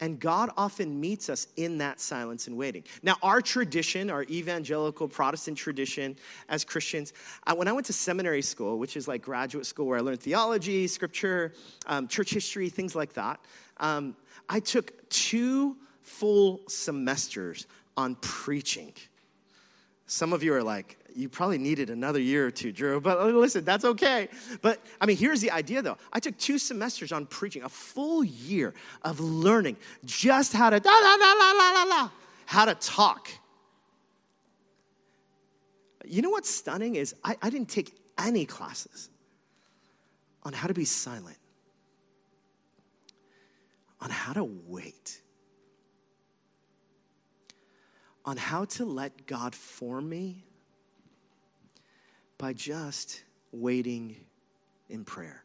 And 0.00 0.20
God 0.20 0.50
often 0.56 1.00
meets 1.00 1.28
us 1.28 1.48
in 1.56 1.78
that 1.78 1.98
silence 1.98 2.46
and 2.46 2.56
waiting. 2.56 2.84
Now, 3.02 3.16
our 3.20 3.40
tradition, 3.40 4.10
our 4.10 4.22
evangelical 4.24 5.08
Protestant 5.08 5.58
tradition 5.58 6.16
as 6.48 6.64
Christians, 6.64 7.12
uh, 7.48 7.56
when 7.56 7.66
I 7.66 7.72
went 7.72 7.86
to 7.86 7.92
seminary 7.92 8.42
school, 8.42 8.78
which 8.78 8.96
is 8.96 9.08
like 9.08 9.22
graduate 9.22 9.66
school 9.66 9.86
where 9.86 9.98
I 9.98 10.00
learned 10.00 10.20
theology, 10.20 10.86
scripture, 10.86 11.52
um, 11.86 12.06
church 12.06 12.30
history, 12.30 12.68
things 12.68 12.94
like 12.94 13.14
that, 13.14 13.40
um, 13.78 14.14
I 14.48 14.60
took 14.60 15.08
two 15.10 15.76
full 16.02 16.60
semesters 16.68 17.66
on 17.96 18.14
preaching. 18.16 18.92
Some 20.06 20.32
of 20.32 20.44
you 20.44 20.54
are 20.54 20.62
like, 20.62 20.96
you 21.18 21.28
probably 21.28 21.58
needed 21.58 21.90
another 21.90 22.20
year 22.20 22.46
or 22.46 22.50
two, 22.52 22.70
Drew. 22.70 23.00
But 23.00 23.18
uh, 23.18 23.24
listen, 23.26 23.64
that's 23.64 23.84
okay. 23.84 24.28
But 24.62 24.80
I 25.00 25.06
mean, 25.06 25.16
here's 25.16 25.40
the 25.40 25.50
idea 25.50 25.82
though. 25.82 25.98
I 26.12 26.20
took 26.20 26.38
two 26.38 26.58
semesters 26.58 27.10
on 27.10 27.26
preaching, 27.26 27.64
a 27.64 27.68
full 27.68 28.22
year 28.22 28.72
of 29.02 29.18
learning 29.18 29.76
just 30.04 30.52
how 30.52 30.70
to 30.70 30.78
da 30.78 30.90
la 30.90 31.14
la 31.14 31.32
la 31.32 31.52
la 31.52 31.70
la 31.72 31.82
la, 31.82 32.10
how 32.46 32.64
to 32.66 32.74
talk. 32.74 33.28
You 36.06 36.22
know 36.22 36.30
what's 36.30 36.48
stunning 36.48 36.94
is 36.94 37.14
I, 37.24 37.36
I 37.42 37.50
didn't 37.50 37.68
take 37.68 37.92
any 38.16 38.46
classes 38.46 39.10
on 40.44 40.52
how 40.52 40.68
to 40.68 40.74
be 40.74 40.84
silent, 40.84 41.36
on 44.00 44.08
how 44.08 44.34
to 44.34 44.44
wait 44.44 45.20
on 48.24 48.36
how 48.36 48.66
to 48.66 48.84
let 48.84 49.26
God 49.26 49.54
form 49.54 50.06
me 50.06 50.44
by 52.38 52.52
just 52.52 53.22
waiting 53.52 54.16
in 54.88 55.04
prayer. 55.04 55.44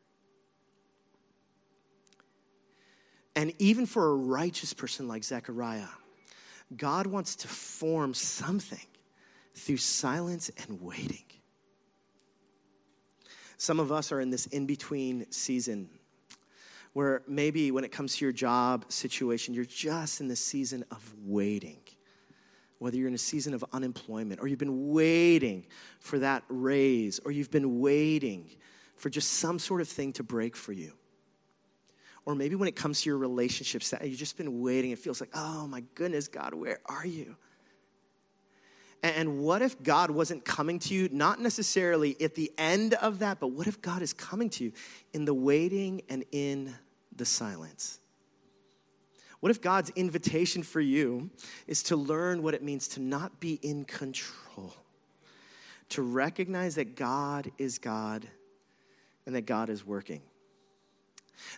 And 3.35 3.53
even 3.59 3.85
for 3.85 4.11
a 4.11 4.15
righteous 4.15 4.73
person 4.73 5.07
like 5.07 5.23
Zechariah, 5.23 5.87
God 6.77 7.07
wants 7.07 7.35
to 7.37 7.47
form 7.47 8.13
something 8.13 8.79
through 9.55 9.77
silence 9.77 10.51
and 10.67 10.81
waiting. 10.81 11.25
Some 13.57 13.79
of 13.79 13.91
us 13.91 14.11
are 14.11 14.19
in 14.19 14.29
this 14.29 14.45
in 14.47 14.65
between 14.65 15.31
season 15.31 15.89
where 16.93 17.23
maybe 17.27 17.71
when 17.71 17.83
it 17.83 17.91
comes 17.91 18.17
to 18.17 18.25
your 18.25 18.31
job 18.31 18.85
situation, 18.89 19.53
you're 19.53 19.65
just 19.65 20.21
in 20.21 20.27
the 20.27 20.35
season 20.35 20.85
of 20.91 21.13
waiting. 21.25 21.82
Whether 22.83 22.97
you're 22.97 23.07
in 23.07 23.13
a 23.13 23.17
season 23.17 23.53
of 23.53 23.63
unemployment, 23.71 24.41
or 24.41 24.47
you've 24.47 24.59
been 24.59 24.89
waiting 24.89 25.65
for 26.01 26.19
that 26.19 26.43
raise, 26.49 27.17
or 27.19 27.31
you've 27.31 27.49
been 27.49 27.79
waiting 27.79 28.49
for 28.97 29.09
just 29.09 29.35
some 29.35 29.57
sort 29.57 29.79
of 29.79 29.87
thing 29.87 30.11
to 30.11 30.21
break 30.21 30.53
for 30.57 30.73
you. 30.73 30.91
Or 32.25 32.35
maybe 32.35 32.55
when 32.55 32.67
it 32.67 32.75
comes 32.75 33.01
to 33.03 33.09
your 33.09 33.17
relationships, 33.17 33.93
you've 34.03 34.19
just 34.19 34.35
been 34.35 34.59
waiting, 34.59 34.91
it 34.91 34.99
feels 34.99 35.21
like, 35.21 35.29
oh 35.33 35.65
my 35.65 35.81
goodness, 35.95 36.27
God, 36.27 36.53
where 36.53 36.79
are 36.87 37.05
you? 37.05 37.37
And 39.01 39.39
what 39.39 39.61
if 39.61 39.81
God 39.81 40.11
wasn't 40.11 40.43
coming 40.43 40.77
to 40.79 40.93
you, 40.93 41.07
not 41.09 41.39
necessarily 41.39 42.17
at 42.21 42.35
the 42.35 42.51
end 42.57 42.95
of 42.95 43.19
that, 43.19 43.39
but 43.39 43.51
what 43.51 43.65
if 43.65 43.81
God 43.81 44.01
is 44.01 44.11
coming 44.11 44.49
to 44.49 44.65
you 44.65 44.73
in 45.13 45.23
the 45.23 45.33
waiting 45.33 46.01
and 46.09 46.25
in 46.33 46.75
the 47.15 47.23
silence? 47.23 48.01
What 49.43 49.49
if 49.49 49.59
God's 49.59 49.89
invitation 49.97 50.63
for 50.63 50.79
you 50.79 51.29
is 51.67 51.83
to 51.83 51.97
learn 51.97 52.43
what 52.43 52.53
it 52.53 52.63
means 52.63 52.87
to 52.87 53.01
not 53.01 53.41
be 53.41 53.59
in 53.61 53.83
control, 53.83 54.73
to 55.89 56.01
recognize 56.01 56.75
that 56.75 56.95
God 56.95 57.51
is 57.57 57.77
God 57.77 58.25
and 59.25 59.35
that 59.35 59.41
God 59.41 59.69
is 59.69 59.85
working? 59.85 60.21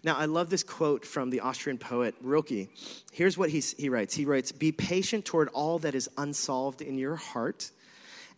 Now, 0.04 0.18
I 0.18 0.26
love 0.26 0.50
this 0.50 0.64
quote 0.64 1.06
from 1.06 1.30
the 1.30 1.42
Austrian 1.42 1.78
poet 1.78 2.16
Rilke. 2.22 2.70
Here's 3.12 3.38
what 3.38 3.52
he, 3.52 3.60
he 3.60 3.90
writes 3.90 4.16
He 4.16 4.26
writes, 4.26 4.52
Be 4.52 4.72
patient 4.72 5.24
toward 5.24 5.50
all 5.50 5.78
that 5.78 5.94
is 5.94 6.10
unsolved 6.18 6.82
in 6.82 6.98
your 6.98 7.18
heart 7.18 7.70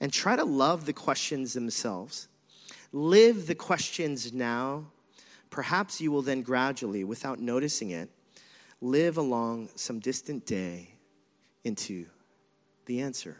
and 0.01 0.11
try 0.11 0.35
to 0.35 0.43
love 0.43 0.85
the 0.85 0.91
questions 0.91 1.53
themselves. 1.53 2.27
Live 2.91 3.47
the 3.47 3.55
questions 3.55 4.33
now. 4.33 4.87
Perhaps 5.49 6.01
you 6.01 6.11
will 6.11 6.21
then 6.21 6.41
gradually, 6.41 7.05
without 7.05 7.39
noticing 7.39 7.91
it, 7.91 8.09
live 8.81 9.17
along 9.17 9.69
some 9.75 9.99
distant 9.99 10.45
day 10.45 10.93
into 11.63 12.05
the 12.85 13.01
answer. 13.01 13.37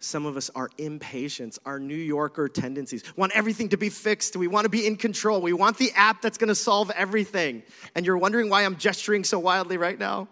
Some 0.00 0.26
of 0.26 0.36
us 0.36 0.48
are 0.54 0.70
impatient, 0.78 1.58
our 1.66 1.80
New 1.80 1.96
Yorker 1.96 2.48
tendencies. 2.48 3.02
Want 3.16 3.32
everything 3.34 3.70
to 3.70 3.76
be 3.76 3.88
fixed. 3.88 4.36
We 4.36 4.46
want 4.46 4.64
to 4.64 4.68
be 4.68 4.86
in 4.86 4.96
control. 4.96 5.40
We 5.40 5.52
want 5.52 5.76
the 5.76 5.90
app 5.92 6.22
that's 6.22 6.38
going 6.38 6.48
to 6.48 6.54
solve 6.54 6.90
everything. 6.92 7.64
And 7.96 8.06
you're 8.06 8.18
wondering 8.18 8.48
why 8.48 8.64
I'm 8.64 8.76
gesturing 8.76 9.24
so 9.24 9.40
wildly 9.40 9.76
right 9.76 9.98
now? 9.98 10.28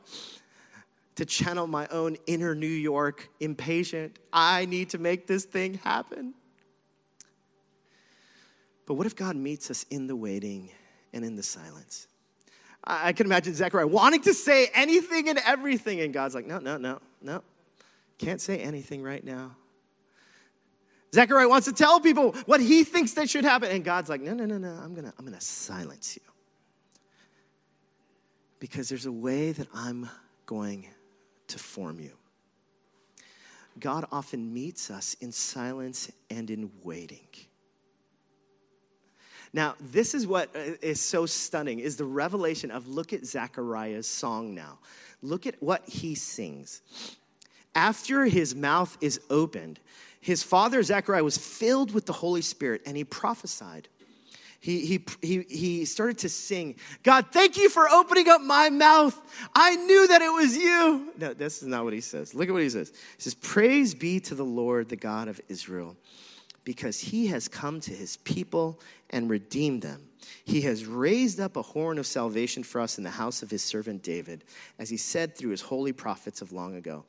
To 1.16 1.24
channel 1.24 1.66
my 1.66 1.88
own 1.88 2.16
inner 2.26 2.54
New 2.54 2.66
York 2.66 3.28
impatient. 3.40 4.18
I 4.32 4.66
need 4.66 4.90
to 4.90 4.98
make 4.98 5.26
this 5.26 5.44
thing 5.44 5.74
happen. 5.82 6.34
But 8.86 8.94
what 8.94 9.06
if 9.06 9.16
God 9.16 9.34
meets 9.34 9.68
us 9.70 9.84
in 9.90 10.06
the 10.06 10.14
waiting 10.14 10.70
and 11.12 11.24
in 11.24 11.34
the 11.34 11.42
silence? 11.42 12.06
I 12.86 13.12
can 13.12 13.26
imagine 13.26 13.54
Zechariah 13.54 13.86
wanting 13.86 14.22
to 14.22 14.34
say 14.34 14.70
anything 14.72 15.28
and 15.28 15.40
everything, 15.44 16.00
and 16.00 16.14
God's 16.14 16.34
like, 16.34 16.46
no, 16.46 16.58
no, 16.58 16.76
no, 16.76 17.00
no. 17.20 17.42
Can't 18.18 18.40
say 18.40 18.58
anything 18.58 19.02
right 19.02 19.24
now. 19.24 19.56
Zechariah 21.12 21.48
wants 21.48 21.66
to 21.66 21.72
tell 21.72 21.98
people 22.00 22.32
what 22.46 22.60
he 22.60 22.84
thinks 22.84 23.14
that 23.14 23.28
should 23.28 23.44
happen. 23.44 23.70
And 23.70 23.84
God's 23.84 24.08
like, 24.08 24.20
no, 24.20 24.34
no, 24.34 24.44
no, 24.44 24.58
no, 24.58 24.68
I'm 24.68 24.94
gonna, 24.94 25.12
I'm 25.18 25.24
gonna 25.24 25.40
silence 25.40 26.16
you. 26.16 26.22
Because 28.60 28.88
there's 28.88 29.06
a 29.06 29.12
way 29.12 29.52
that 29.52 29.68
I'm 29.74 30.08
going 30.46 30.86
to 31.48 31.58
form 31.58 32.00
you. 32.00 32.12
God 33.78 34.06
often 34.10 34.52
meets 34.52 34.90
us 34.90 35.14
in 35.20 35.32
silence 35.32 36.10
and 36.30 36.50
in 36.50 36.70
waiting. 36.82 37.26
Now, 39.56 39.74
this 39.80 40.14
is 40.14 40.26
what 40.26 40.54
uh, 40.54 40.76
is 40.82 41.00
so 41.00 41.26
stunning 41.26 41.78
is 41.78 41.96
the 41.96 42.04
revelation 42.04 42.70
of 42.70 42.86
look 42.86 43.12
at 43.12 43.24
Zechariah's 43.24 44.06
song 44.06 44.54
now. 44.54 44.78
Look 45.22 45.46
at 45.46 45.60
what 45.62 45.88
he 45.88 46.14
sings 46.14 46.82
after 47.76 48.24
his 48.24 48.54
mouth 48.54 48.96
is 49.00 49.20
opened, 49.30 49.78
his 50.20 50.42
father 50.42 50.82
Zechariah 50.82 51.22
was 51.22 51.38
filled 51.38 51.92
with 51.92 52.06
the 52.06 52.12
Holy 52.12 52.42
Spirit 52.42 52.82
and 52.86 52.96
he 52.96 53.04
prophesied. 53.04 53.86
He, 54.58 54.84
he, 54.84 55.04
he, 55.22 55.42
he 55.42 55.84
started 55.84 56.18
to 56.18 56.28
sing, 56.28 56.74
God, 57.04 57.26
thank 57.30 57.56
you 57.56 57.68
for 57.68 57.88
opening 57.88 58.28
up 58.28 58.40
my 58.40 58.70
mouth. 58.70 59.20
I 59.54 59.76
knew 59.76 60.08
that 60.08 60.22
it 60.22 60.30
was 60.30 60.56
you. 60.56 61.12
No, 61.18 61.34
this 61.34 61.62
is 61.62 61.68
not 61.68 61.84
what 61.84 61.92
he 61.92 62.00
says. 62.00 62.34
Look 62.34 62.48
at 62.48 62.52
what 62.52 62.62
he 62.62 62.70
says. 62.70 62.90
He 63.16 63.22
says, 63.22 63.34
Praise 63.34 63.94
be 63.94 64.18
to 64.20 64.34
the 64.34 64.44
Lord, 64.44 64.88
the 64.88 64.96
God 64.96 65.28
of 65.28 65.40
Israel, 65.48 65.94
because 66.66 66.98
he 66.98 67.28
has 67.28 67.46
come 67.46 67.80
to 67.80 67.92
his 67.92 68.16
people 68.18 68.80
and 69.10 69.30
redeemed 69.30 69.80
them. 69.80 70.02
He 70.44 70.62
has 70.62 70.84
raised 70.84 71.38
up 71.38 71.56
a 71.56 71.62
horn 71.62 71.96
of 71.96 72.06
salvation 72.06 72.64
for 72.64 72.80
us 72.80 72.98
in 72.98 73.04
the 73.04 73.10
house 73.10 73.42
of 73.42 73.50
his 73.50 73.62
servant 73.62 74.02
David, 74.02 74.44
as 74.78 74.90
he 74.90 74.96
said 74.96 75.36
through 75.36 75.52
his 75.52 75.60
holy 75.62 75.92
prophets 75.92 76.42
of 76.42 76.52
long 76.52 76.74
ago 76.74 77.04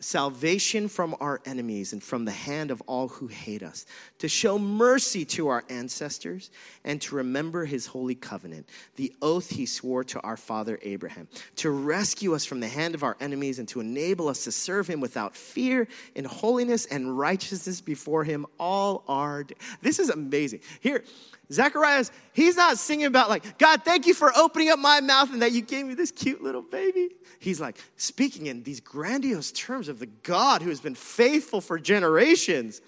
salvation 0.00 0.88
from 0.88 1.14
our 1.20 1.40
enemies 1.44 1.92
and 1.92 2.02
from 2.02 2.24
the 2.24 2.30
hand 2.30 2.70
of 2.70 2.82
all 2.86 3.08
who 3.08 3.26
hate 3.26 3.62
us, 3.62 3.86
to 4.18 4.28
show 4.28 4.58
mercy 4.58 5.24
to 5.24 5.48
our 5.48 5.64
ancestors, 5.68 6.50
and 6.84 7.00
to 7.02 7.14
remember 7.14 7.64
his 7.64 7.86
holy 7.86 8.14
covenant, 8.14 8.68
the 8.96 9.12
oath 9.22 9.50
he 9.50 9.66
swore 9.66 10.02
to 10.02 10.20
our 10.20 10.36
father 10.36 10.78
Abraham, 10.82 11.28
to 11.56 11.70
rescue 11.70 12.34
us 12.34 12.44
from 12.44 12.60
the 12.60 12.68
hand 12.68 12.94
of 12.94 13.02
our 13.02 13.16
enemies 13.20 13.58
and 13.58 13.68
to 13.68 13.80
enable 13.80 14.28
us 14.28 14.44
to 14.44 14.52
serve 14.52 14.86
him 14.86 15.00
without 15.00 15.36
fear 15.36 15.86
in 16.14 16.24
holiness 16.24 16.86
and 16.86 17.18
righteousness 17.18 17.80
before 17.80 18.24
him 18.24 18.46
all 18.58 19.04
our 19.06 19.44
days. 19.44 19.58
This 19.82 19.98
is 19.98 20.10
amazing. 20.10 20.60
Here, 20.80 21.04
Zacharias, 21.52 22.12
he's 22.32 22.56
not 22.56 22.78
singing 22.78 23.06
about 23.06 23.28
like, 23.28 23.58
God, 23.58 23.82
thank 23.84 24.06
you 24.06 24.14
for 24.14 24.32
opening 24.36 24.68
up 24.68 24.78
my 24.78 25.00
mouth 25.00 25.32
and 25.32 25.42
that 25.42 25.52
you 25.52 25.62
gave 25.62 25.86
me 25.86 25.94
this 25.94 26.10
cute 26.10 26.42
little 26.42 26.62
baby. 26.62 27.10
He's 27.38 27.60
like 27.60 27.78
speaking 27.96 28.46
in 28.46 28.62
these 28.62 28.80
grandiose 28.80 29.50
terms 29.52 29.88
of 29.88 29.98
the 29.98 30.06
God 30.06 30.62
who 30.62 30.68
has 30.68 30.80
been 30.80 30.94
faithful 30.94 31.60
for 31.60 31.78
generations. 31.78 32.80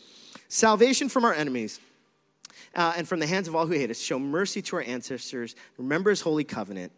Salvation 0.48 1.08
from 1.08 1.24
our 1.24 1.32
enemies 1.32 1.80
uh, 2.74 2.94
and 2.96 3.06
from 3.06 3.20
the 3.20 3.26
hands 3.26 3.48
of 3.48 3.54
all 3.54 3.66
who 3.66 3.74
hate 3.74 3.90
us. 3.90 4.00
Show 4.00 4.18
mercy 4.18 4.62
to 4.62 4.76
our 4.76 4.82
ancestors. 4.82 5.54
Remember 5.78 6.10
his 6.10 6.20
holy 6.20 6.44
covenant, 6.44 6.92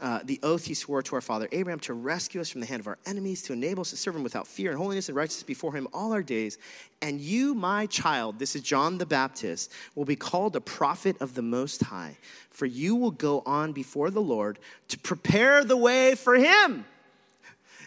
uh, 0.00 0.20
the 0.24 0.38
oath 0.42 0.64
he 0.64 0.74
swore 0.74 1.02
to 1.02 1.14
our 1.14 1.20
father 1.20 1.48
Abraham 1.52 1.80
to 1.80 1.94
rescue 1.94 2.40
us 2.40 2.48
from 2.48 2.60
the 2.60 2.66
hand 2.66 2.80
of 2.80 2.86
our 2.86 2.98
enemies, 3.06 3.42
to 3.42 3.52
enable 3.52 3.82
us 3.82 3.90
to 3.90 3.96
serve 3.96 4.16
him 4.16 4.22
without 4.22 4.46
fear 4.46 4.70
and 4.70 4.78
holiness 4.78 5.08
and 5.08 5.16
righteousness 5.16 5.42
before 5.42 5.74
him 5.74 5.88
all 5.92 6.12
our 6.12 6.22
days. 6.22 6.58
And 7.02 7.20
you, 7.20 7.54
my 7.54 7.86
child, 7.86 8.38
this 8.38 8.56
is 8.56 8.62
John 8.62 8.98
the 8.98 9.06
Baptist, 9.06 9.72
will 9.94 10.04
be 10.04 10.16
called 10.16 10.56
a 10.56 10.60
prophet 10.60 11.16
of 11.20 11.34
the 11.34 11.42
Most 11.42 11.82
High, 11.82 12.16
for 12.50 12.66
you 12.66 12.94
will 12.96 13.10
go 13.10 13.42
on 13.44 13.72
before 13.72 14.10
the 14.10 14.22
Lord 14.22 14.58
to 14.88 14.98
prepare 14.98 15.64
the 15.64 15.76
way 15.76 16.14
for 16.14 16.34
him. 16.34 16.84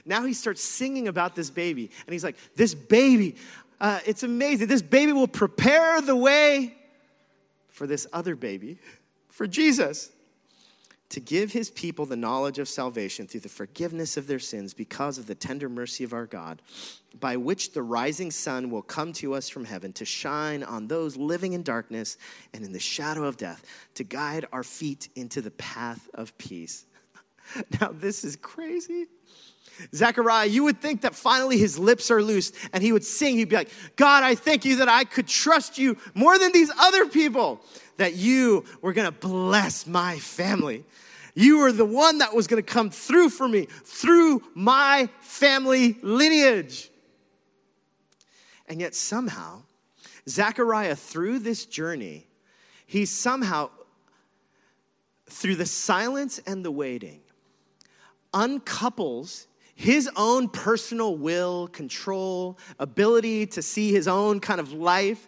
Now 0.05 0.25
he 0.25 0.33
starts 0.33 0.63
singing 0.63 1.07
about 1.07 1.35
this 1.35 1.49
baby, 1.49 1.91
and 2.05 2.13
he's 2.13 2.23
like, 2.23 2.35
This 2.55 2.73
baby, 2.73 3.35
uh, 3.79 3.99
it's 4.05 4.23
amazing. 4.23 4.67
This 4.67 4.81
baby 4.81 5.11
will 5.11 5.27
prepare 5.27 6.01
the 6.01 6.15
way 6.15 6.75
for 7.81 7.87
this 7.87 8.05
other 8.13 8.35
baby, 8.35 8.77
for 9.29 9.47
Jesus, 9.47 10.11
to 11.09 11.19
give 11.19 11.51
his 11.51 11.71
people 11.71 12.05
the 12.05 12.15
knowledge 12.15 12.59
of 12.59 12.69
salvation 12.69 13.25
through 13.25 13.39
the 13.39 13.49
forgiveness 13.49 14.17
of 14.17 14.27
their 14.27 14.37
sins 14.37 14.71
because 14.71 15.17
of 15.17 15.25
the 15.25 15.33
tender 15.33 15.67
mercy 15.67 16.03
of 16.03 16.13
our 16.13 16.27
God, 16.27 16.61
by 17.19 17.37
which 17.37 17.73
the 17.73 17.81
rising 17.81 18.29
sun 18.29 18.69
will 18.69 18.83
come 18.83 19.13
to 19.13 19.33
us 19.33 19.49
from 19.49 19.65
heaven 19.65 19.91
to 19.93 20.05
shine 20.05 20.61
on 20.61 20.85
those 20.85 21.17
living 21.17 21.53
in 21.53 21.63
darkness 21.63 22.19
and 22.53 22.63
in 22.63 22.71
the 22.71 22.79
shadow 22.79 23.23
of 23.23 23.35
death, 23.35 23.65
to 23.95 24.03
guide 24.03 24.45
our 24.53 24.63
feet 24.63 25.09
into 25.15 25.41
the 25.41 25.49
path 25.49 26.07
of 26.13 26.37
peace. 26.37 26.85
Now, 27.81 27.91
this 27.91 28.23
is 28.23 28.35
crazy. 28.35 29.07
Zechariah, 29.93 30.47
you 30.47 30.63
would 30.63 30.81
think 30.81 31.01
that 31.01 31.15
finally 31.15 31.57
his 31.57 31.79
lips 31.79 32.11
are 32.11 32.21
loose 32.21 32.51
and 32.73 32.83
he 32.83 32.91
would 32.91 33.03
sing. 33.03 33.37
He'd 33.37 33.49
be 33.49 33.55
like, 33.55 33.69
God, 33.95 34.23
I 34.23 34.35
thank 34.35 34.65
you 34.65 34.77
that 34.77 34.89
I 34.89 35.03
could 35.03 35.27
trust 35.27 35.77
you 35.77 35.97
more 36.13 36.37
than 36.37 36.51
these 36.51 36.71
other 36.79 37.07
people, 37.07 37.61
that 37.97 38.15
you 38.15 38.65
were 38.81 38.93
gonna 38.93 39.11
bless 39.11 39.87
my 39.87 40.19
family. 40.19 40.85
You 41.33 41.59
were 41.59 41.71
the 41.71 41.85
one 41.85 42.19
that 42.19 42.33
was 42.33 42.47
gonna 42.47 42.61
come 42.61 42.89
through 42.89 43.29
for 43.29 43.47
me, 43.47 43.67
through 43.83 44.43
my 44.53 45.09
family 45.21 45.97
lineage. 46.01 46.89
And 48.67 48.79
yet, 48.79 48.95
somehow, 48.95 49.63
Zechariah, 50.29 50.95
through 50.95 51.39
this 51.39 51.65
journey, 51.65 52.27
he 52.85 53.05
somehow, 53.05 53.69
through 55.27 55.55
the 55.55 55.65
silence 55.65 56.39
and 56.45 56.63
the 56.63 56.71
waiting, 56.71 57.21
uncouples 58.33 59.47
his 59.81 60.07
own 60.15 60.47
personal 60.47 61.17
will, 61.17 61.67
control, 61.67 62.59
ability 62.77 63.47
to 63.47 63.63
see 63.63 63.91
his 63.91 64.07
own 64.07 64.39
kind 64.39 64.59
of 64.59 64.73
life. 64.73 65.27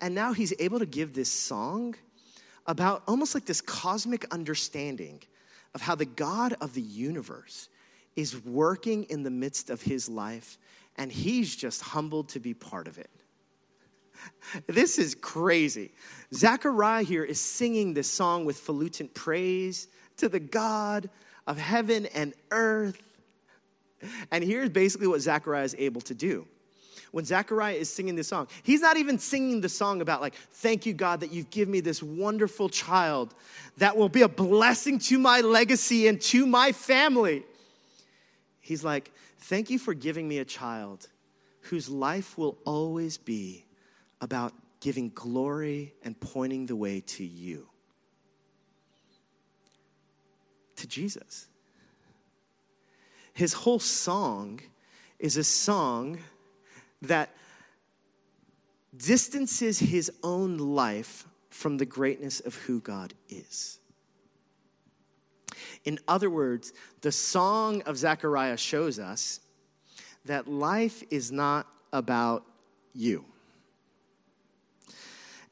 And 0.00 0.14
now 0.14 0.32
he's 0.32 0.54
able 0.60 0.78
to 0.78 0.86
give 0.86 1.12
this 1.12 1.28
song 1.28 1.96
about 2.66 3.02
almost 3.08 3.34
like 3.34 3.46
this 3.46 3.60
cosmic 3.60 4.32
understanding 4.32 5.20
of 5.74 5.82
how 5.82 5.96
the 5.96 6.04
God 6.04 6.54
of 6.60 6.72
the 6.72 6.80
universe 6.80 7.68
is 8.14 8.40
working 8.44 9.02
in 9.04 9.24
the 9.24 9.30
midst 9.30 9.70
of 9.70 9.82
his 9.82 10.08
life, 10.08 10.56
and 10.94 11.10
he's 11.10 11.56
just 11.56 11.82
humbled 11.82 12.28
to 12.28 12.38
be 12.38 12.54
part 12.54 12.86
of 12.86 12.96
it. 12.96 13.10
This 14.68 14.98
is 14.98 15.16
crazy. 15.16 15.90
Zechariah 16.32 17.02
here 17.02 17.24
is 17.24 17.40
singing 17.40 17.94
this 17.94 18.08
song 18.08 18.44
with 18.44 18.56
falutant 18.56 19.14
praise 19.14 19.88
to 20.18 20.28
the 20.28 20.38
God 20.38 21.10
of 21.48 21.58
heaven 21.58 22.06
and 22.14 22.34
earth. 22.52 23.09
And 24.30 24.42
here's 24.42 24.70
basically 24.70 25.06
what 25.06 25.20
Zechariah 25.20 25.64
is 25.64 25.74
able 25.78 26.00
to 26.02 26.14
do. 26.14 26.46
When 27.12 27.24
Zechariah 27.24 27.74
is 27.74 27.92
singing 27.92 28.14
this 28.14 28.28
song, 28.28 28.46
he's 28.62 28.80
not 28.80 28.96
even 28.96 29.18
singing 29.18 29.60
the 29.60 29.68
song 29.68 30.00
about, 30.00 30.20
like, 30.20 30.34
thank 30.34 30.86
you, 30.86 30.92
God, 30.92 31.20
that 31.20 31.32
you've 31.32 31.50
given 31.50 31.72
me 31.72 31.80
this 31.80 32.02
wonderful 32.02 32.68
child 32.68 33.34
that 33.78 33.96
will 33.96 34.08
be 34.08 34.22
a 34.22 34.28
blessing 34.28 34.98
to 35.00 35.18
my 35.18 35.40
legacy 35.40 36.06
and 36.06 36.20
to 36.22 36.46
my 36.46 36.70
family. 36.70 37.44
He's 38.60 38.84
like, 38.84 39.10
thank 39.40 39.70
you 39.70 39.78
for 39.78 39.92
giving 39.92 40.28
me 40.28 40.38
a 40.38 40.44
child 40.44 41.08
whose 41.62 41.88
life 41.88 42.38
will 42.38 42.56
always 42.64 43.18
be 43.18 43.64
about 44.20 44.52
giving 44.80 45.10
glory 45.10 45.92
and 46.04 46.18
pointing 46.20 46.66
the 46.66 46.76
way 46.76 47.00
to 47.00 47.24
you, 47.24 47.66
to 50.76 50.86
Jesus. 50.86 51.48
His 53.40 53.54
whole 53.54 53.78
song 53.78 54.60
is 55.18 55.38
a 55.38 55.44
song 55.44 56.18
that 57.00 57.34
distances 58.94 59.78
his 59.78 60.12
own 60.22 60.58
life 60.58 61.26
from 61.48 61.78
the 61.78 61.86
greatness 61.86 62.40
of 62.40 62.54
who 62.54 62.80
God 62.80 63.14
is. 63.30 63.78
In 65.86 65.98
other 66.06 66.28
words, 66.28 66.74
the 67.00 67.10
song 67.10 67.80
of 67.86 67.96
Zechariah 67.96 68.58
shows 68.58 68.98
us 68.98 69.40
that 70.26 70.46
life 70.46 71.02
is 71.08 71.32
not 71.32 71.66
about 71.94 72.44
you. 72.92 73.24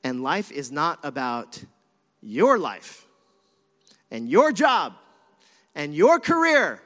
And 0.05 0.23
life 0.23 0.53
is 0.53 0.71
not 0.71 0.99
about 1.03 1.65
your 2.21 2.59
life 2.59 3.07
and 4.11 4.29
your 4.29 4.53
job 4.53 4.93
and 5.75 5.95
your 5.95 6.21
career 6.21 6.83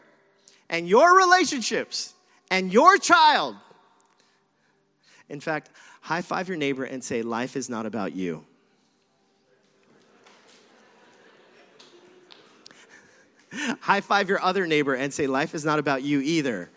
and 0.72 0.88
your 0.88 1.16
relationships 1.16 2.14
and 2.50 2.72
your 2.72 2.96
child. 2.96 3.54
In 5.28 5.38
fact, 5.38 5.70
high 6.00 6.22
five 6.22 6.48
your 6.48 6.56
neighbor 6.56 6.82
and 6.82 7.04
say, 7.04 7.22
Life 7.22 7.54
is 7.54 7.68
not 7.70 7.87
about 7.87 8.16
you. 8.16 8.44
high 13.80 14.00
five 14.00 14.28
your 14.28 14.42
other 14.42 14.66
neighbor 14.66 14.94
and 14.94 15.14
say, 15.14 15.28
Life 15.28 15.54
is 15.54 15.64
not 15.64 15.78
about 15.78 16.02
you 16.02 16.20
either. 16.20 16.70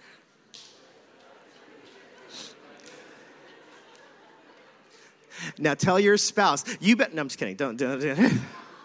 Now 5.58 5.73
tell 5.73 5.99
your 5.99 6.17
spouse, 6.17 6.65
you 6.79 6.95
bet. 6.95 7.13
No, 7.13 7.21
I'm 7.21 7.27
just 7.27 7.39
kidding. 7.39 7.55
Don't, 7.55 7.77
don't, 7.77 7.99
don't. 7.99 8.34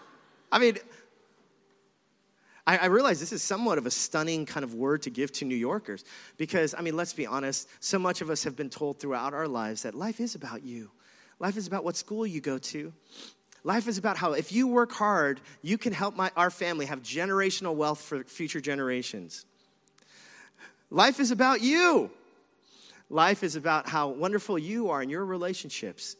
I 0.51 0.59
mean, 0.59 0.77
I, 2.67 2.77
I 2.77 2.85
realize 2.85 3.19
this 3.19 3.31
is 3.31 3.41
somewhat 3.41 3.77
of 3.77 3.85
a 3.85 3.91
stunning 3.91 4.45
kind 4.45 4.63
of 4.63 4.75
word 4.75 5.01
to 5.03 5.09
give 5.09 5.31
to 5.33 5.45
New 5.45 5.55
Yorkers 5.55 6.03
because, 6.37 6.75
I 6.77 6.81
mean, 6.81 6.95
let's 6.95 7.13
be 7.13 7.25
honest, 7.25 7.67
so 7.79 7.97
much 7.97 8.21
of 8.21 8.29
us 8.29 8.43
have 8.43 8.55
been 8.55 8.69
told 8.69 8.99
throughout 8.99 9.33
our 9.33 9.47
lives 9.47 9.83
that 9.83 9.95
life 9.95 10.19
is 10.19 10.35
about 10.35 10.63
you. 10.63 10.91
Life 11.39 11.57
is 11.57 11.67
about 11.67 11.83
what 11.83 11.95
school 11.95 12.25
you 12.25 12.39
go 12.39 12.57
to. 12.59 12.93
Life 13.63 13.87
is 13.87 13.97
about 13.97 14.17
how 14.17 14.33
if 14.33 14.51
you 14.51 14.67
work 14.67 14.91
hard, 14.91 15.41
you 15.61 15.77
can 15.77 15.93
help 15.93 16.15
my, 16.15 16.31
our 16.35 16.49
family 16.49 16.85
have 16.85 17.01
generational 17.01 17.75
wealth 17.75 18.01
for 18.01 18.23
future 18.23 18.61
generations. 18.61 19.45
Life 20.89 21.19
is 21.19 21.31
about 21.31 21.61
you. 21.61 22.11
Life 23.09 23.43
is 23.43 23.55
about 23.55 23.87
how 23.87 24.09
wonderful 24.09 24.57
you 24.57 24.89
are 24.89 25.01
in 25.01 25.09
your 25.09 25.25
relationships. 25.25 26.15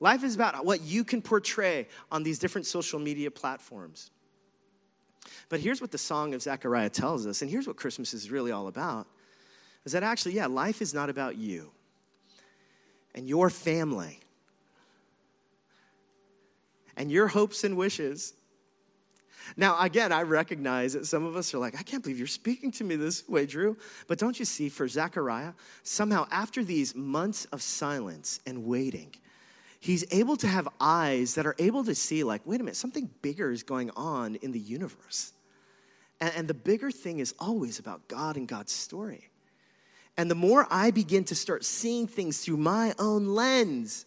Life 0.00 0.24
is 0.24 0.34
about 0.34 0.64
what 0.64 0.80
you 0.80 1.04
can 1.04 1.22
portray 1.22 1.86
on 2.10 2.22
these 2.22 2.38
different 2.38 2.66
social 2.66 2.98
media 2.98 3.30
platforms. 3.30 4.10
But 5.48 5.60
here's 5.60 5.80
what 5.80 5.90
the 5.90 5.98
song 5.98 6.34
of 6.34 6.42
Zechariah 6.42 6.90
tells 6.90 7.26
us, 7.26 7.42
and 7.42 7.50
here's 7.50 7.66
what 7.66 7.76
Christmas 7.76 8.14
is 8.14 8.30
really 8.30 8.52
all 8.52 8.68
about 8.68 9.06
is 9.84 9.92
that 9.92 10.02
actually, 10.02 10.34
yeah, 10.34 10.46
life 10.46 10.80
is 10.80 10.94
not 10.94 11.10
about 11.10 11.36
you 11.36 11.70
and 13.14 13.28
your 13.28 13.50
family 13.50 14.20
and 16.96 17.10
your 17.10 17.26
hopes 17.28 17.64
and 17.64 17.76
wishes. 17.76 18.34
Now, 19.56 19.80
again, 19.80 20.12
I 20.12 20.22
recognize 20.22 20.92
that 20.92 21.06
some 21.06 21.24
of 21.24 21.36
us 21.36 21.52
are 21.52 21.58
like, 21.58 21.78
I 21.78 21.82
can't 21.82 22.02
believe 22.02 22.18
you're 22.18 22.28
speaking 22.28 22.70
to 22.72 22.84
me 22.84 22.96
this 22.96 23.28
way, 23.28 23.44
Drew. 23.44 23.76
But 24.06 24.18
don't 24.18 24.38
you 24.38 24.44
see, 24.44 24.68
for 24.68 24.86
Zechariah, 24.86 25.52
somehow 25.82 26.28
after 26.30 26.62
these 26.62 26.94
months 26.94 27.46
of 27.46 27.60
silence 27.60 28.40
and 28.46 28.64
waiting, 28.64 29.12
he's 29.82 30.04
able 30.12 30.36
to 30.36 30.46
have 30.46 30.68
eyes 30.80 31.34
that 31.34 31.44
are 31.44 31.56
able 31.58 31.82
to 31.82 31.94
see, 31.94 32.22
like, 32.22 32.40
wait 32.44 32.60
a 32.60 32.62
minute, 32.62 32.76
something 32.76 33.10
bigger 33.20 33.50
is 33.50 33.64
going 33.64 33.90
on 33.96 34.36
in 34.36 34.52
the 34.52 34.60
universe. 34.60 35.32
And, 36.20 36.32
and 36.36 36.48
the 36.48 36.54
bigger 36.54 36.92
thing 36.92 37.18
is 37.18 37.34
always 37.40 37.80
about 37.80 38.06
God 38.06 38.36
and 38.36 38.46
God's 38.46 38.70
story. 38.70 39.28
And 40.16 40.30
the 40.30 40.36
more 40.36 40.68
I 40.70 40.92
begin 40.92 41.24
to 41.24 41.34
start 41.34 41.64
seeing 41.64 42.06
things 42.06 42.38
through 42.44 42.58
my 42.58 42.94
own 43.00 43.26
lens, 43.26 44.06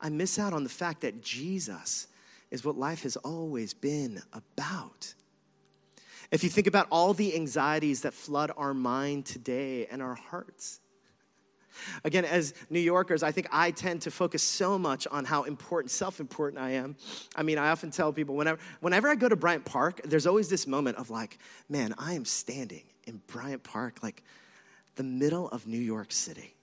I 0.00 0.08
miss 0.08 0.40
out 0.40 0.52
on 0.52 0.64
the 0.64 0.68
fact 0.68 1.02
that 1.02 1.22
Jesus 1.22 2.08
is 2.50 2.64
what 2.64 2.76
life 2.76 3.04
has 3.04 3.14
always 3.14 3.72
been 3.72 4.20
about. 4.32 5.14
If 6.32 6.42
you 6.42 6.50
think 6.50 6.66
about 6.66 6.88
all 6.90 7.14
the 7.14 7.36
anxieties 7.36 8.02
that 8.02 8.12
flood 8.12 8.50
our 8.56 8.74
mind 8.74 9.24
today 9.24 9.86
and 9.86 10.02
our 10.02 10.16
hearts, 10.16 10.80
Again, 12.04 12.24
as 12.24 12.54
New 12.68 12.80
Yorkers, 12.80 13.22
I 13.22 13.32
think 13.32 13.48
I 13.50 13.70
tend 13.70 14.02
to 14.02 14.10
focus 14.10 14.42
so 14.42 14.78
much 14.78 15.06
on 15.06 15.24
how 15.24 15.44
important, 15.44 15.90
self 15.90 16.20
important 16.20 16.62
I 16.62 16.70
am. 16.70 16.96
I 17.36 17.42
mean, 17.42 17.58
I 17.58 17.70
often 17.70 17.90
tell 17.90 18.12
people 18.12 18.34
whenever, 18.34 18.58
whenever 18.80 19.08
I 19.08 19.14
go 19.14 19.28
to 19.28 19.36
Bryant 19.36 19.64
Park, 19.64 20.00
there's 20.04 20.26
always 20.26 20.48
this 20.48 20.66
moment 20.66 20.98
of 20.98 21.10
like, 21.10 21.38
man, 21.68 21.94
I 21.98 22.14
am 22.14 22.24
standing 22.24 22.84
in 23.06 23.20
Bryant 23.26 23.62
Park, 23.62 24.02
like 24.02 24.22
the 24.96 25.02
middle 25.02 25.48
of 25.48 25.66
New 25.66 25.78
York 25.78 26.12
City. 26.12 26.54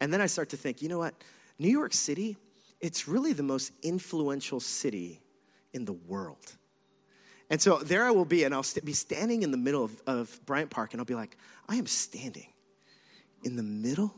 And 0.00 0.12
then 0.12 0.20
I 0.20 0.26
start 0.26 0.50
to 0.50 0.56
think, 0.56 0.82
you 0.82 0.88
know 0.88 0.98
what? 0.98 1.14
New 1.58 1.68
York 1.68 1.92
City, 1.92 2.36
it's 2.80 3.06
really 3.06 3.32
the 3.32 3.42
most 3.42 3.72
influential 3.82 4.60
city 4.60 5.20
in 5.72 5.84
the 5.84 5.92
world. 5.92 6.56
And 7.50 7.60
so 7.60 7.78
there 7.78 8.04
I 8.04 8.12
will 8.12 8.24
be, 8.24 8.44
and 8.44 8.54
I'll 8.54 8.62
st- 8.62 8.84
be 8.84 8.92
standing 8.92 9.42
in 9.42 9.50
the 9.50 9.56
middle 9.56 9.84
of, 9.84 10.00
of 10.06 10.40
Bryant 10.46 10.70
Park, 10.70 10.94
and 10.94 11.00
I'll 11.00 11.04
be 11.04 11.16
like, 11.16 11.36
I 11.68 11.76
am 11.76 11.86
standing 11.86 12.46
in 13.44 13.56
the 13.56 13.62
middle 13.62 14.14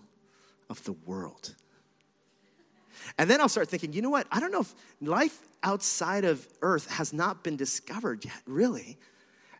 of 0.71 0.83
the 0.85 0.93
world. 0.93 1.55
And 3.19 3.29
then 3.29 3.41
I'll 3.41 3.49
start 3.49 3.69
thinking, 3.69 3.93
you 3.93 4.03
know 4.03 4.11
what? 4.11 4.27
I 4.31 4.41
don't 4.41 4.53
know 4.53 4.61
if 4.61 4.75
life 5.01 5.39
outside 5.63 6.25
of 6.25 6.47
Earth 6.61 6.91
has 6.91 7.13
not 7.13 7.43
been 7.45 7.57
discovered 7.57 8.25
yet, 8.25 8.41
really. 8.47 8.99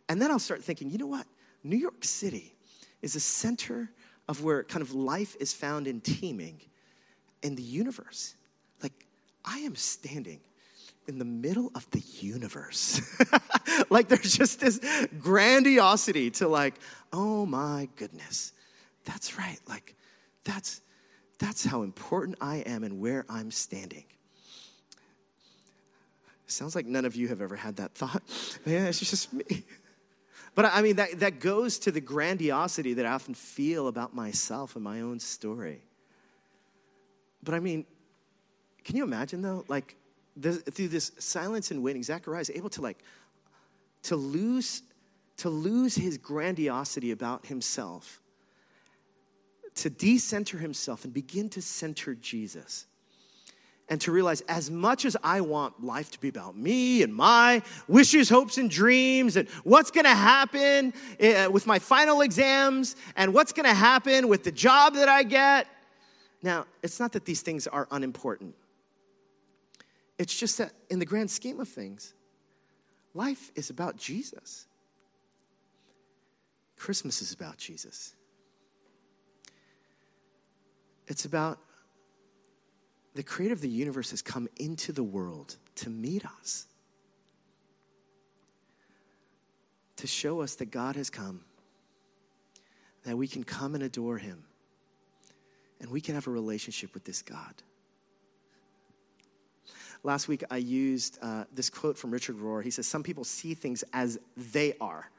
And 0.09 0.21
then 0.21 0.31
I'll 0.31 0.39
start 0.39 0.63
thinking, 0.63 0.89
you 0.89 0.97
know 0.97 1.07
what? 1.07 1.25
New 1.63 1.77
York 1.77 2.03
City 2.03 2.55
is 3.01 3.15
a 3.15 3.19
center 3.19 3.89
of 4.27 4.43
where 4.43 4.63
kind 4.63 4.81
of 4.81 4.93
life 4.93 5.35
is 5.39 5.53
found 5.53 5.87
in 5.87 6.01
teeming 6.01 6.59
in 7.41 7.55
the 7.55 7.61
universe. 7.61 8.35
Like, 8.81 9.05
I 9.43 9.59
am 9.59 9.75
standing 9.75 10.39
in 11.07 11.19
the 11.19 11.25
middle 11.25 11.71
of 11.75 11.89
the 11.91 12.01
universe. 12.19 13.01
like, 13.89 14.07
there's 14.07 14.37
just 14.37 14.61
this 14.61 14.79
grandiosity 15.19 16.31
to, 16.31 16.47
like, 16.47 16.75
oh 17.11 17.45
my 17.45 17.89
goodness 17.97 18.53
that's 19.05 19.37
right. 19.37 19.59
Like, 19.67 19.95
that's, 20.43 20.81
that's 21.39 21.65
how 21.65 21.83
important 21.83 22.37
I 22.41 22.57
am 22.57 22.83
and 22.83 22.99
where 22.99 23.25
I'm 23.29 23.51
standing. 23.51 24.05
Sounds 26.47 26.75
like 26.75 26.85
none 26.85 27.05
of 27.05 27.15
you 27.15 27.27
have 27.29 27.41
ever 27.41 27.55
had 27.55 27.77
that 27.77 27.93
thought. 27.93 28.21
Yeah, 28.65 28.85
it's 28.85 28.99
just 28.99 29.33
me. 29.33 29.63
But 30.55 30.65
I 30.65 30.81
mean, 30.81 30.97
that, 30.97 31.19
that 31.19 31.39
goes 31.39 31.79
to 31.79 31.91
the 31.91 32.01
grandiosity 32.01 32.93
that 32.93 33.05
I 33.05 33.11
often 33.11 33.33
feel 33.33 33.87
about 33.87 34.13
myself 34.13 34.75
and 34.75 34.83
my 34.83 35.01
own 35.01 35.19
story. 35.19 35.81
But 37.41 37.55
I 37.55 37.59
mean, 37.59 37.85
can 38.83 38.95
you 38.95 39.03
imagine 39.03 39.41
though? 39.41 39.65
Like, 39.67 39.95
this, 40.35 40.57
through 40.57 40.89
this 40.89 41.11
silence 41.17 41.71
and 41.71 41.83
waiting, 41.83 42.03
Zechariah 42.03 42.41
is 42.41 42.51
able 42.53 42.69
to 42.71 42.81
like, 42.81 42.99
to 44.03 44.15
lose, 44.15 44.83
to 45.37 45.49
lose 45.49 45.95
his 45.95 46.17
grandiosity 46.17 47.11
about 47.11 47.45
himself 47.45 48.21
to 49.75 49.89
decenter 49.89 50.57
himself 50.57 51.03
and 51.03 51.13
begin 51.13 51.49
to 51.49 51.61
center 51.61 52.15
Jesus. 52.15 52.85
And 53.89 53.99
to 54.01 54.11
realize, 54.11 54.41
as 54.41 54.71
much 54.71 55.03
as 55.03 55.17
I 55.23 55.41
want 55.41 55.83
life 55.83 56.09
to 56.11 56.19
be 56.19 56.29
about 56.29 56.55
me 56.55 57.03
and 57.03 57.13
my 57.13 57.61
wishes, 57.87 58.29
hopes, 58.29 58.57
and 58.57 58.69
dreams, 58.69 59.35
and 59.35 59.49
what's 59.63 59.91
gonna 59.91 60.15
happen 60.15 60.93
eh, 61.19 61.47
with 61.47 61.67
my 61.67 61.79
final 61.79 62.21
exams, 62.21 62.95
and 63.17 63.33
what's 63.33 63.51
gonna 63.51 63.73
happen 63.73 64.29
with 64.29 64.43
the 64.43 64.51
job 64.51 64.93
that 64.93 65.09
I 65.09 65.23
get. 65.23 65.67
Now, 66.41 66.65
it's 66.81 66.99
not 66.99 67.11
that 67.11 67.25
these 67.25 67.41
things 67.41 67.67
are 67.67 67.87
unimportant, 67.91 68.55
it's 70.17 70.37
just 70.37 70.59
that 70.59 70.71
in 70.89 70.99
the 70.99 71.05
grand 71.05 71.29
scheme 71.29 71.59
of 71.59 71.67
things, 71.67 72.13
life 73.13 73.51
is 73.55 73.69
about 73.69 73.97
Jesus. 73.97 74.65
Christmas 76.77 77.21
is 77.21 77.33
about 77.33 77.57
Jesus. 77.57 78.15
It's 81.13 81.25
about 81.25 81.59
the 83.13 83.21
creator 83.21 83.53
of 83.53 83.61
the 83.61 83.69
universe 83.69 84.09
has 84.09 84.23
come 84.23 84.49
into 84.57 84.91
the 84.91 85.03
world 85.03 85.57
to 85.75 85.91
meet 85.91 86.25
us, 86.25 86.65
to 89.97 90.07
show 90.07 90.41
us 90.41 90.55
that 90.55 90.71
God 90.71 90.95
has 90.95 91.11
come, 91.11 91.41
that 93.03 93.15
we 93.15 93.27
can 93.27 93.43
come 93.43 93.75
and 93.75 93.83
adore 93.83 94.17
him, 94.17 94.43
and 95.79 95.91
we 95.91 96.01
can 96.01 96.15
have 96.15 96.25
a 96.25 96.31
relationship 96.31 96.95
with 96.95 97.03
this 97.03 97.21
God. 97.21 97.61
Last 100.01 100.27
week, 100.27 100.43
I 100.49 100.57
used 100.57 101.19
uh, 101.21 101.43
this 101.53 101.69
quote 101.69 101.95
from 101.95 102.09
Richard 102.09 102.37
Rohr. 102.37 102.63
He 102.63 102.71
says, 102.71 102.87
Some 102.87 103.03
people 103.03 103.23
see 103.23 103.53
things 103.53 103.83
as 103.93 104.17
they 104.35 104.73
are 104.81 105.11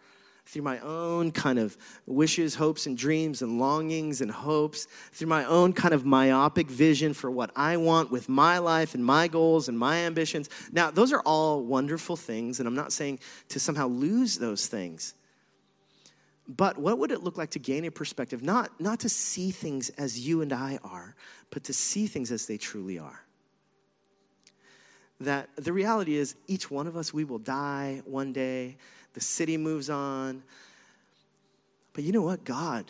through 0.47 0.63
my 0.63 0.79
own 0.81 1.33
kind 1.33 1.59
of 1.59 1.77
wishes, 2.07 2.55
hopes, 2.55 2.87
and 2.87 2.97
dreams, 2.97 3.43
and 3.43 3.59
longings 3.59 4.21
and 4.21 4.31
hopes, 4.31 4.87
through 5.13 5.29
my 5.29 5.45
own 5.45 5.73
kind 5.73 5.95
of 5.95 6.05
myopic 6.05 6.69
vision 6.69 7.15
for 7.15 7.31
what 7.31 7.51
I 7.57 7.77
want 7.77 8.11
with 8.11 8.29
my 8.29 8.59
life 8.59 8.95
and 8.95 9.05
my 9.05 9.27
goals 9.29 9.69
and 9.69 9.79
my 9.79 9.97
ambitions. 9.99 10.51
Now, 10.73 10.91
those 10.91 11.13
are 11.13 11.21
all 11.21 11.65
wonderful 11.65 12.17
things, 12.17 12.59
and 12.59 12.69
I'm 12.69 12.75
not 12.75 12.93
saying 12.93 13.21
to 13.49 13.61
somehow 13.61 13.89
lose 13.89 14.39
those 14.39 14.67
things. 14.67 15.15
But 16.47 16.77
what 16.77 16.99
would 16.99 17.11
it 17.11 17.23
look 17.23 17.39
like 17.39 17.51
to 17.51 17.59
gain 17.59 17.87
a 17.87 17.91
perspective, 17.91 18.43
not, 18.43 18.79
not 18.79 19.01
to 19.01 19.09
see 19.09 19.51
things 19.51 19.89
as 19.91 20.27
you 20.27 20.43
and 20.43 20.53
I 20.53 20.79
are, 20.85 21.17
but 21.51 21.65
to 21.65 21.73
see 21.73 22.07
things 22.07 22.31
as 22.31 22.47
they 22.47 22.59
truly 22.59 22.99
are? 22.99 23.23
That 25.21 25.49
the 25.57 25.73
reality 25.73 26.17
is, 26.17 26.35
each 26.47 26.71
one 26.71 26.87
of 26.87 26.99
us, 26.99 27.15
we 27.15 27.25
will 27.25 27.39
die 27.39 28.03
one 28.05 28.35
day 28.35 28.77
the 29.15 29.21
city 29.21 29.57
moves 29.57 29.89
on. 29.89 30.43
But 31.93 32.05
you 32.05 32.13
know 32.13 32.23
what? 32.23 32.45
God 32.45 32.85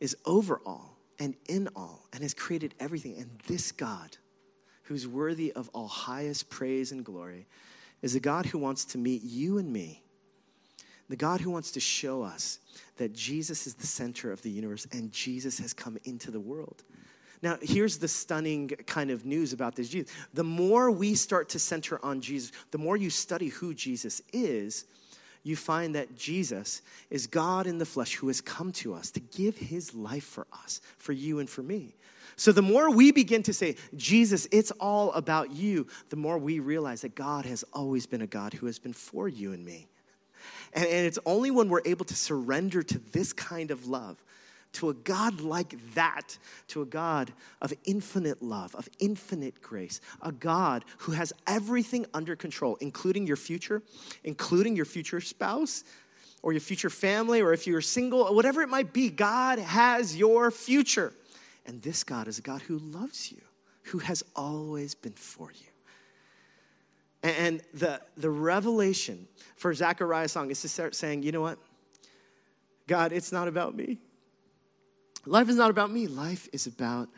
is 0.00 0.16
over 0.24 0.60
all 0.64 0.96
and 1.18 1.34
in 1.48 1.68
all 1.74 2.06
and 2.12 2.22
has 2.22 2.34
created 2.34 2.74
everything. 2.78 3.16
And 3.18 3.30
this 3.46 3.72
God, 3.72 4.16
who's 4.84 5.08
worthy 5.08 5.52
of 5.52 5.68
all 5.72 5.88
highest 5.88 6.48
praise 6.50 6.92
and 6.92 7.04
glory, 7.04 7.46
is 8.02 8.14
a 8.14 8.20
God 8.20 8.46
who 8.46 8.58
wants 8.58 8.84
to 8.86 8.98
meet 8.98 9.22
you 9.22 9.58
and 9.58 9.72
me. 9.72 10.04
The 11.08 11.16
God 11.16 11.40
who 11.40 11.50
wants 11.50 11.72
to 11.72 11.80
show 11.80 12.22
us 12.22 12.60
that 12.98 13.14
Jesus 13.14 13.66
is 13.66 13.74
the 13.74 13.86
center 13.86 14.30
of 14.30 14.42
the 14.42 14.50
universe 14.50 14.86
and 14.92 15.10
Jesus 15.10 15.58
has 15.58 15.72
come 15.72 15.98
into 16.04 16.30
the 16.30 16.40
world. 16.40 16.84
Now, 17.42 17.56
here's 17.62 17.98
the 17.98 18.08
stunning 18.08 18.68
kind 18.86 19.10
of 19.10 19.24
news 19.24 19.52
about 19.52 19.76
this 19.76 19.88
Jesus. 19.88 20.12
The 20.34 20.44
more 20.44 20.90
we 20.90 21.14
start 21.14 21.50
to 21.50 21.58
center 21.58 22.04
on 22.04 22.20
Jesus, 22.20 22.52
the 22.70 22.78
more 22.78 22.96
you 22.96 23.10
study 23.10 23.48
who 23.48 23.74
Jesus 23.74 24.20
is, 24.32 24.84
you 25.44 25.56
find 25.56 25.94
that 25.94 26.16
Jesus 26.16 26.82
is 27.10 27.26
God 27.26 27.66
in 27.66 27.78
the 27.78 27.86
flesh 27.86 28.16
who 28.16 28.26
has 28.26 28.40
come 28.40 28.72
to 28.72 28.92
us 28.92 29.10
to 29.12 29.20
give 29.20 29.56
his 29.56 29.94
life 29.94 30.24
for 30.24 30.46
us, 30.64 30.80
for 30.98 31.12
you 31.12 31.38
and 31.38 31.48
for 31.48 31.62
me. 31.62 31.94
So 32.36 32.52
the 32.52 32.62
more 32.62 32.90
we 32.90 33.10
begin 33.12 33.42
to 33.44 33.52
say, 33.52 33.76
Jesus, 33.96 34.46
it's 34.52 34.70
all 34.72 35.12
about 35.12 35.50
you, 35.52 35.86
the 36.10 36.16
more 36.16 36.38
we 36.38 36.60
realize 36.60 37.00
that 37.00 37.14
God 37.14 37.44
has 37.46 37.64
always 37.72 38.06
been 38.06 38.22
a 38.22 38.26
God 38.26 38.52
who 38.52 38.66
has 38.66 38.78
been 38.78 38.92
for 38.92 39.28
you 39.28 39.52
and 39.52 39.64
me. 39.64 39.88
And, 40.72 40.86
and 40.86 41.06
it's 41.06 41.18
only 41.26 41.50
when 41.50 41.68
we're 41.68 41.82
able 41.84 42.04
to 42.04 42.14
surrender 42.14 42.82
to 42.82 42.98
this 42.98 43.32
kind 43.32 43.70
of 43.70 43.86
love 43.86 44.22
to 44.72 44.90
a 44.90 44.94
God 44.94 45.40
like 45.40 45.76
that, 45.94 46.38
to 46.68 46.82
a 46.82 46.86
God 46.86 47.32
of 47.60 47.72
infinite 47.84 48.42
love, 48.42 48.74
of 48.74 48.88
infinite 48.98 49.60
grace, 49.62 50.00
a 50.22 50.32
God 50.32 50.84
who 50.98 51.12
has 51.12 51.32
everything 51.46 52.06
under 52.14 52.36
control, 52.36 52.76
including 52.80 53.26
your 53.26 53.36
future, 53.36 53.82
including 54.24 54.76
your 54.76 54.84
future 54.84 55.20
spouse 55.20 55.84
or 56.42 56.52
your 56.52 56.60
future 56.60 56.90
family, 56.90 57.40
or 57.40 57.52
if 57.52 57.66
you're 57.66 57.80
single, 57.80 58.32
whatever 58.34 58.62
it 58.62 58.68
might 58.68 58.92
be, 58.92 59.10
God 59.10 59.58
has 59.58 60.16
your 60.16 60.50
future. 60.50 61.12
And 61.66 61.82
this 61.82 62.04
God 62.04 62.28
is 62.28 62.38
a 62.38 62.42
God 62.42 62.62
who 62.62 62.78
loves 62.78 63.32
you, 63.32 63.42
who 63.84 63.98
has 63.98 64.22
always 64.36 64.94
been 64.94 65.12
for 65.12 65.50
you. 65.50 65.66
And 67.22 67.60
the, 67.74 68.00
the 68.16 68.30
revelation 68.30 69.26
for 69.56 69.74
Zechariah's 69.74 70.30
song 70.30 70.50
is 70.50 70.60
to 70.62 70.68
start 70.68 70.94
saying, 70.94 71.24
you 71.24 71.32
know 71.32 71.40
what? 71.40 71.58
God, 72.86 73.12
it's 73.12 73.32
not 73.32 73.48
about 73.48 73.74
me. 73.74 73.98
Life 75.26 75.48
is 75.48 75.56
not 75.56 75.70
about 75.70 75.90
me, 75.90 76.06
life 76.06 76.48
is 76.52 76.66
about 76.66 77.08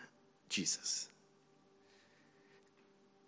Jesus. 0.49 1.09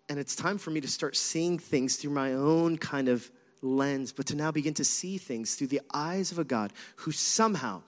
And 0.09 0.19
it's 0.19 0.35
time 0.35 0.57
for 0.57 0.69
me 0.69 0.81
to 0.81 0.87
start 0.87 1.15
seeing 1.15 1.57
things 1.57 1.95
through 1.95 2.11
my 2.11 2.33
own 2.33 2.77
kind 2.77 3.07
of 3.07 3.29
lens, 3.61 4.11
but 4.11 4.25
to 4.27 4.35
now 4.35 4.51
begin 4.51 4.73
to 4.75 4.83
see 4.83 5.17
things 5.17 5.55
through 5.55 5.67
the 5.67 5.81
eyes 5.93 6.31
of 6.31 6.39
a 6.39 6.43
God 6.43 6.73
who 6.97 7.11
somehow, 7.11 7.81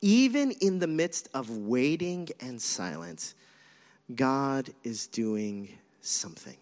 even 0.00 0.50
in 0.60 0.78
the 0.78 0.86
midst 0.86 1.28
of 1.32 1.48
waiting 1.50 2.28
and 2.40 2.60
silence, 2.60 3.34
God 4.14 4.70
is 4.82 5.06
doing 5.06 5.78
something. 6.00 6.56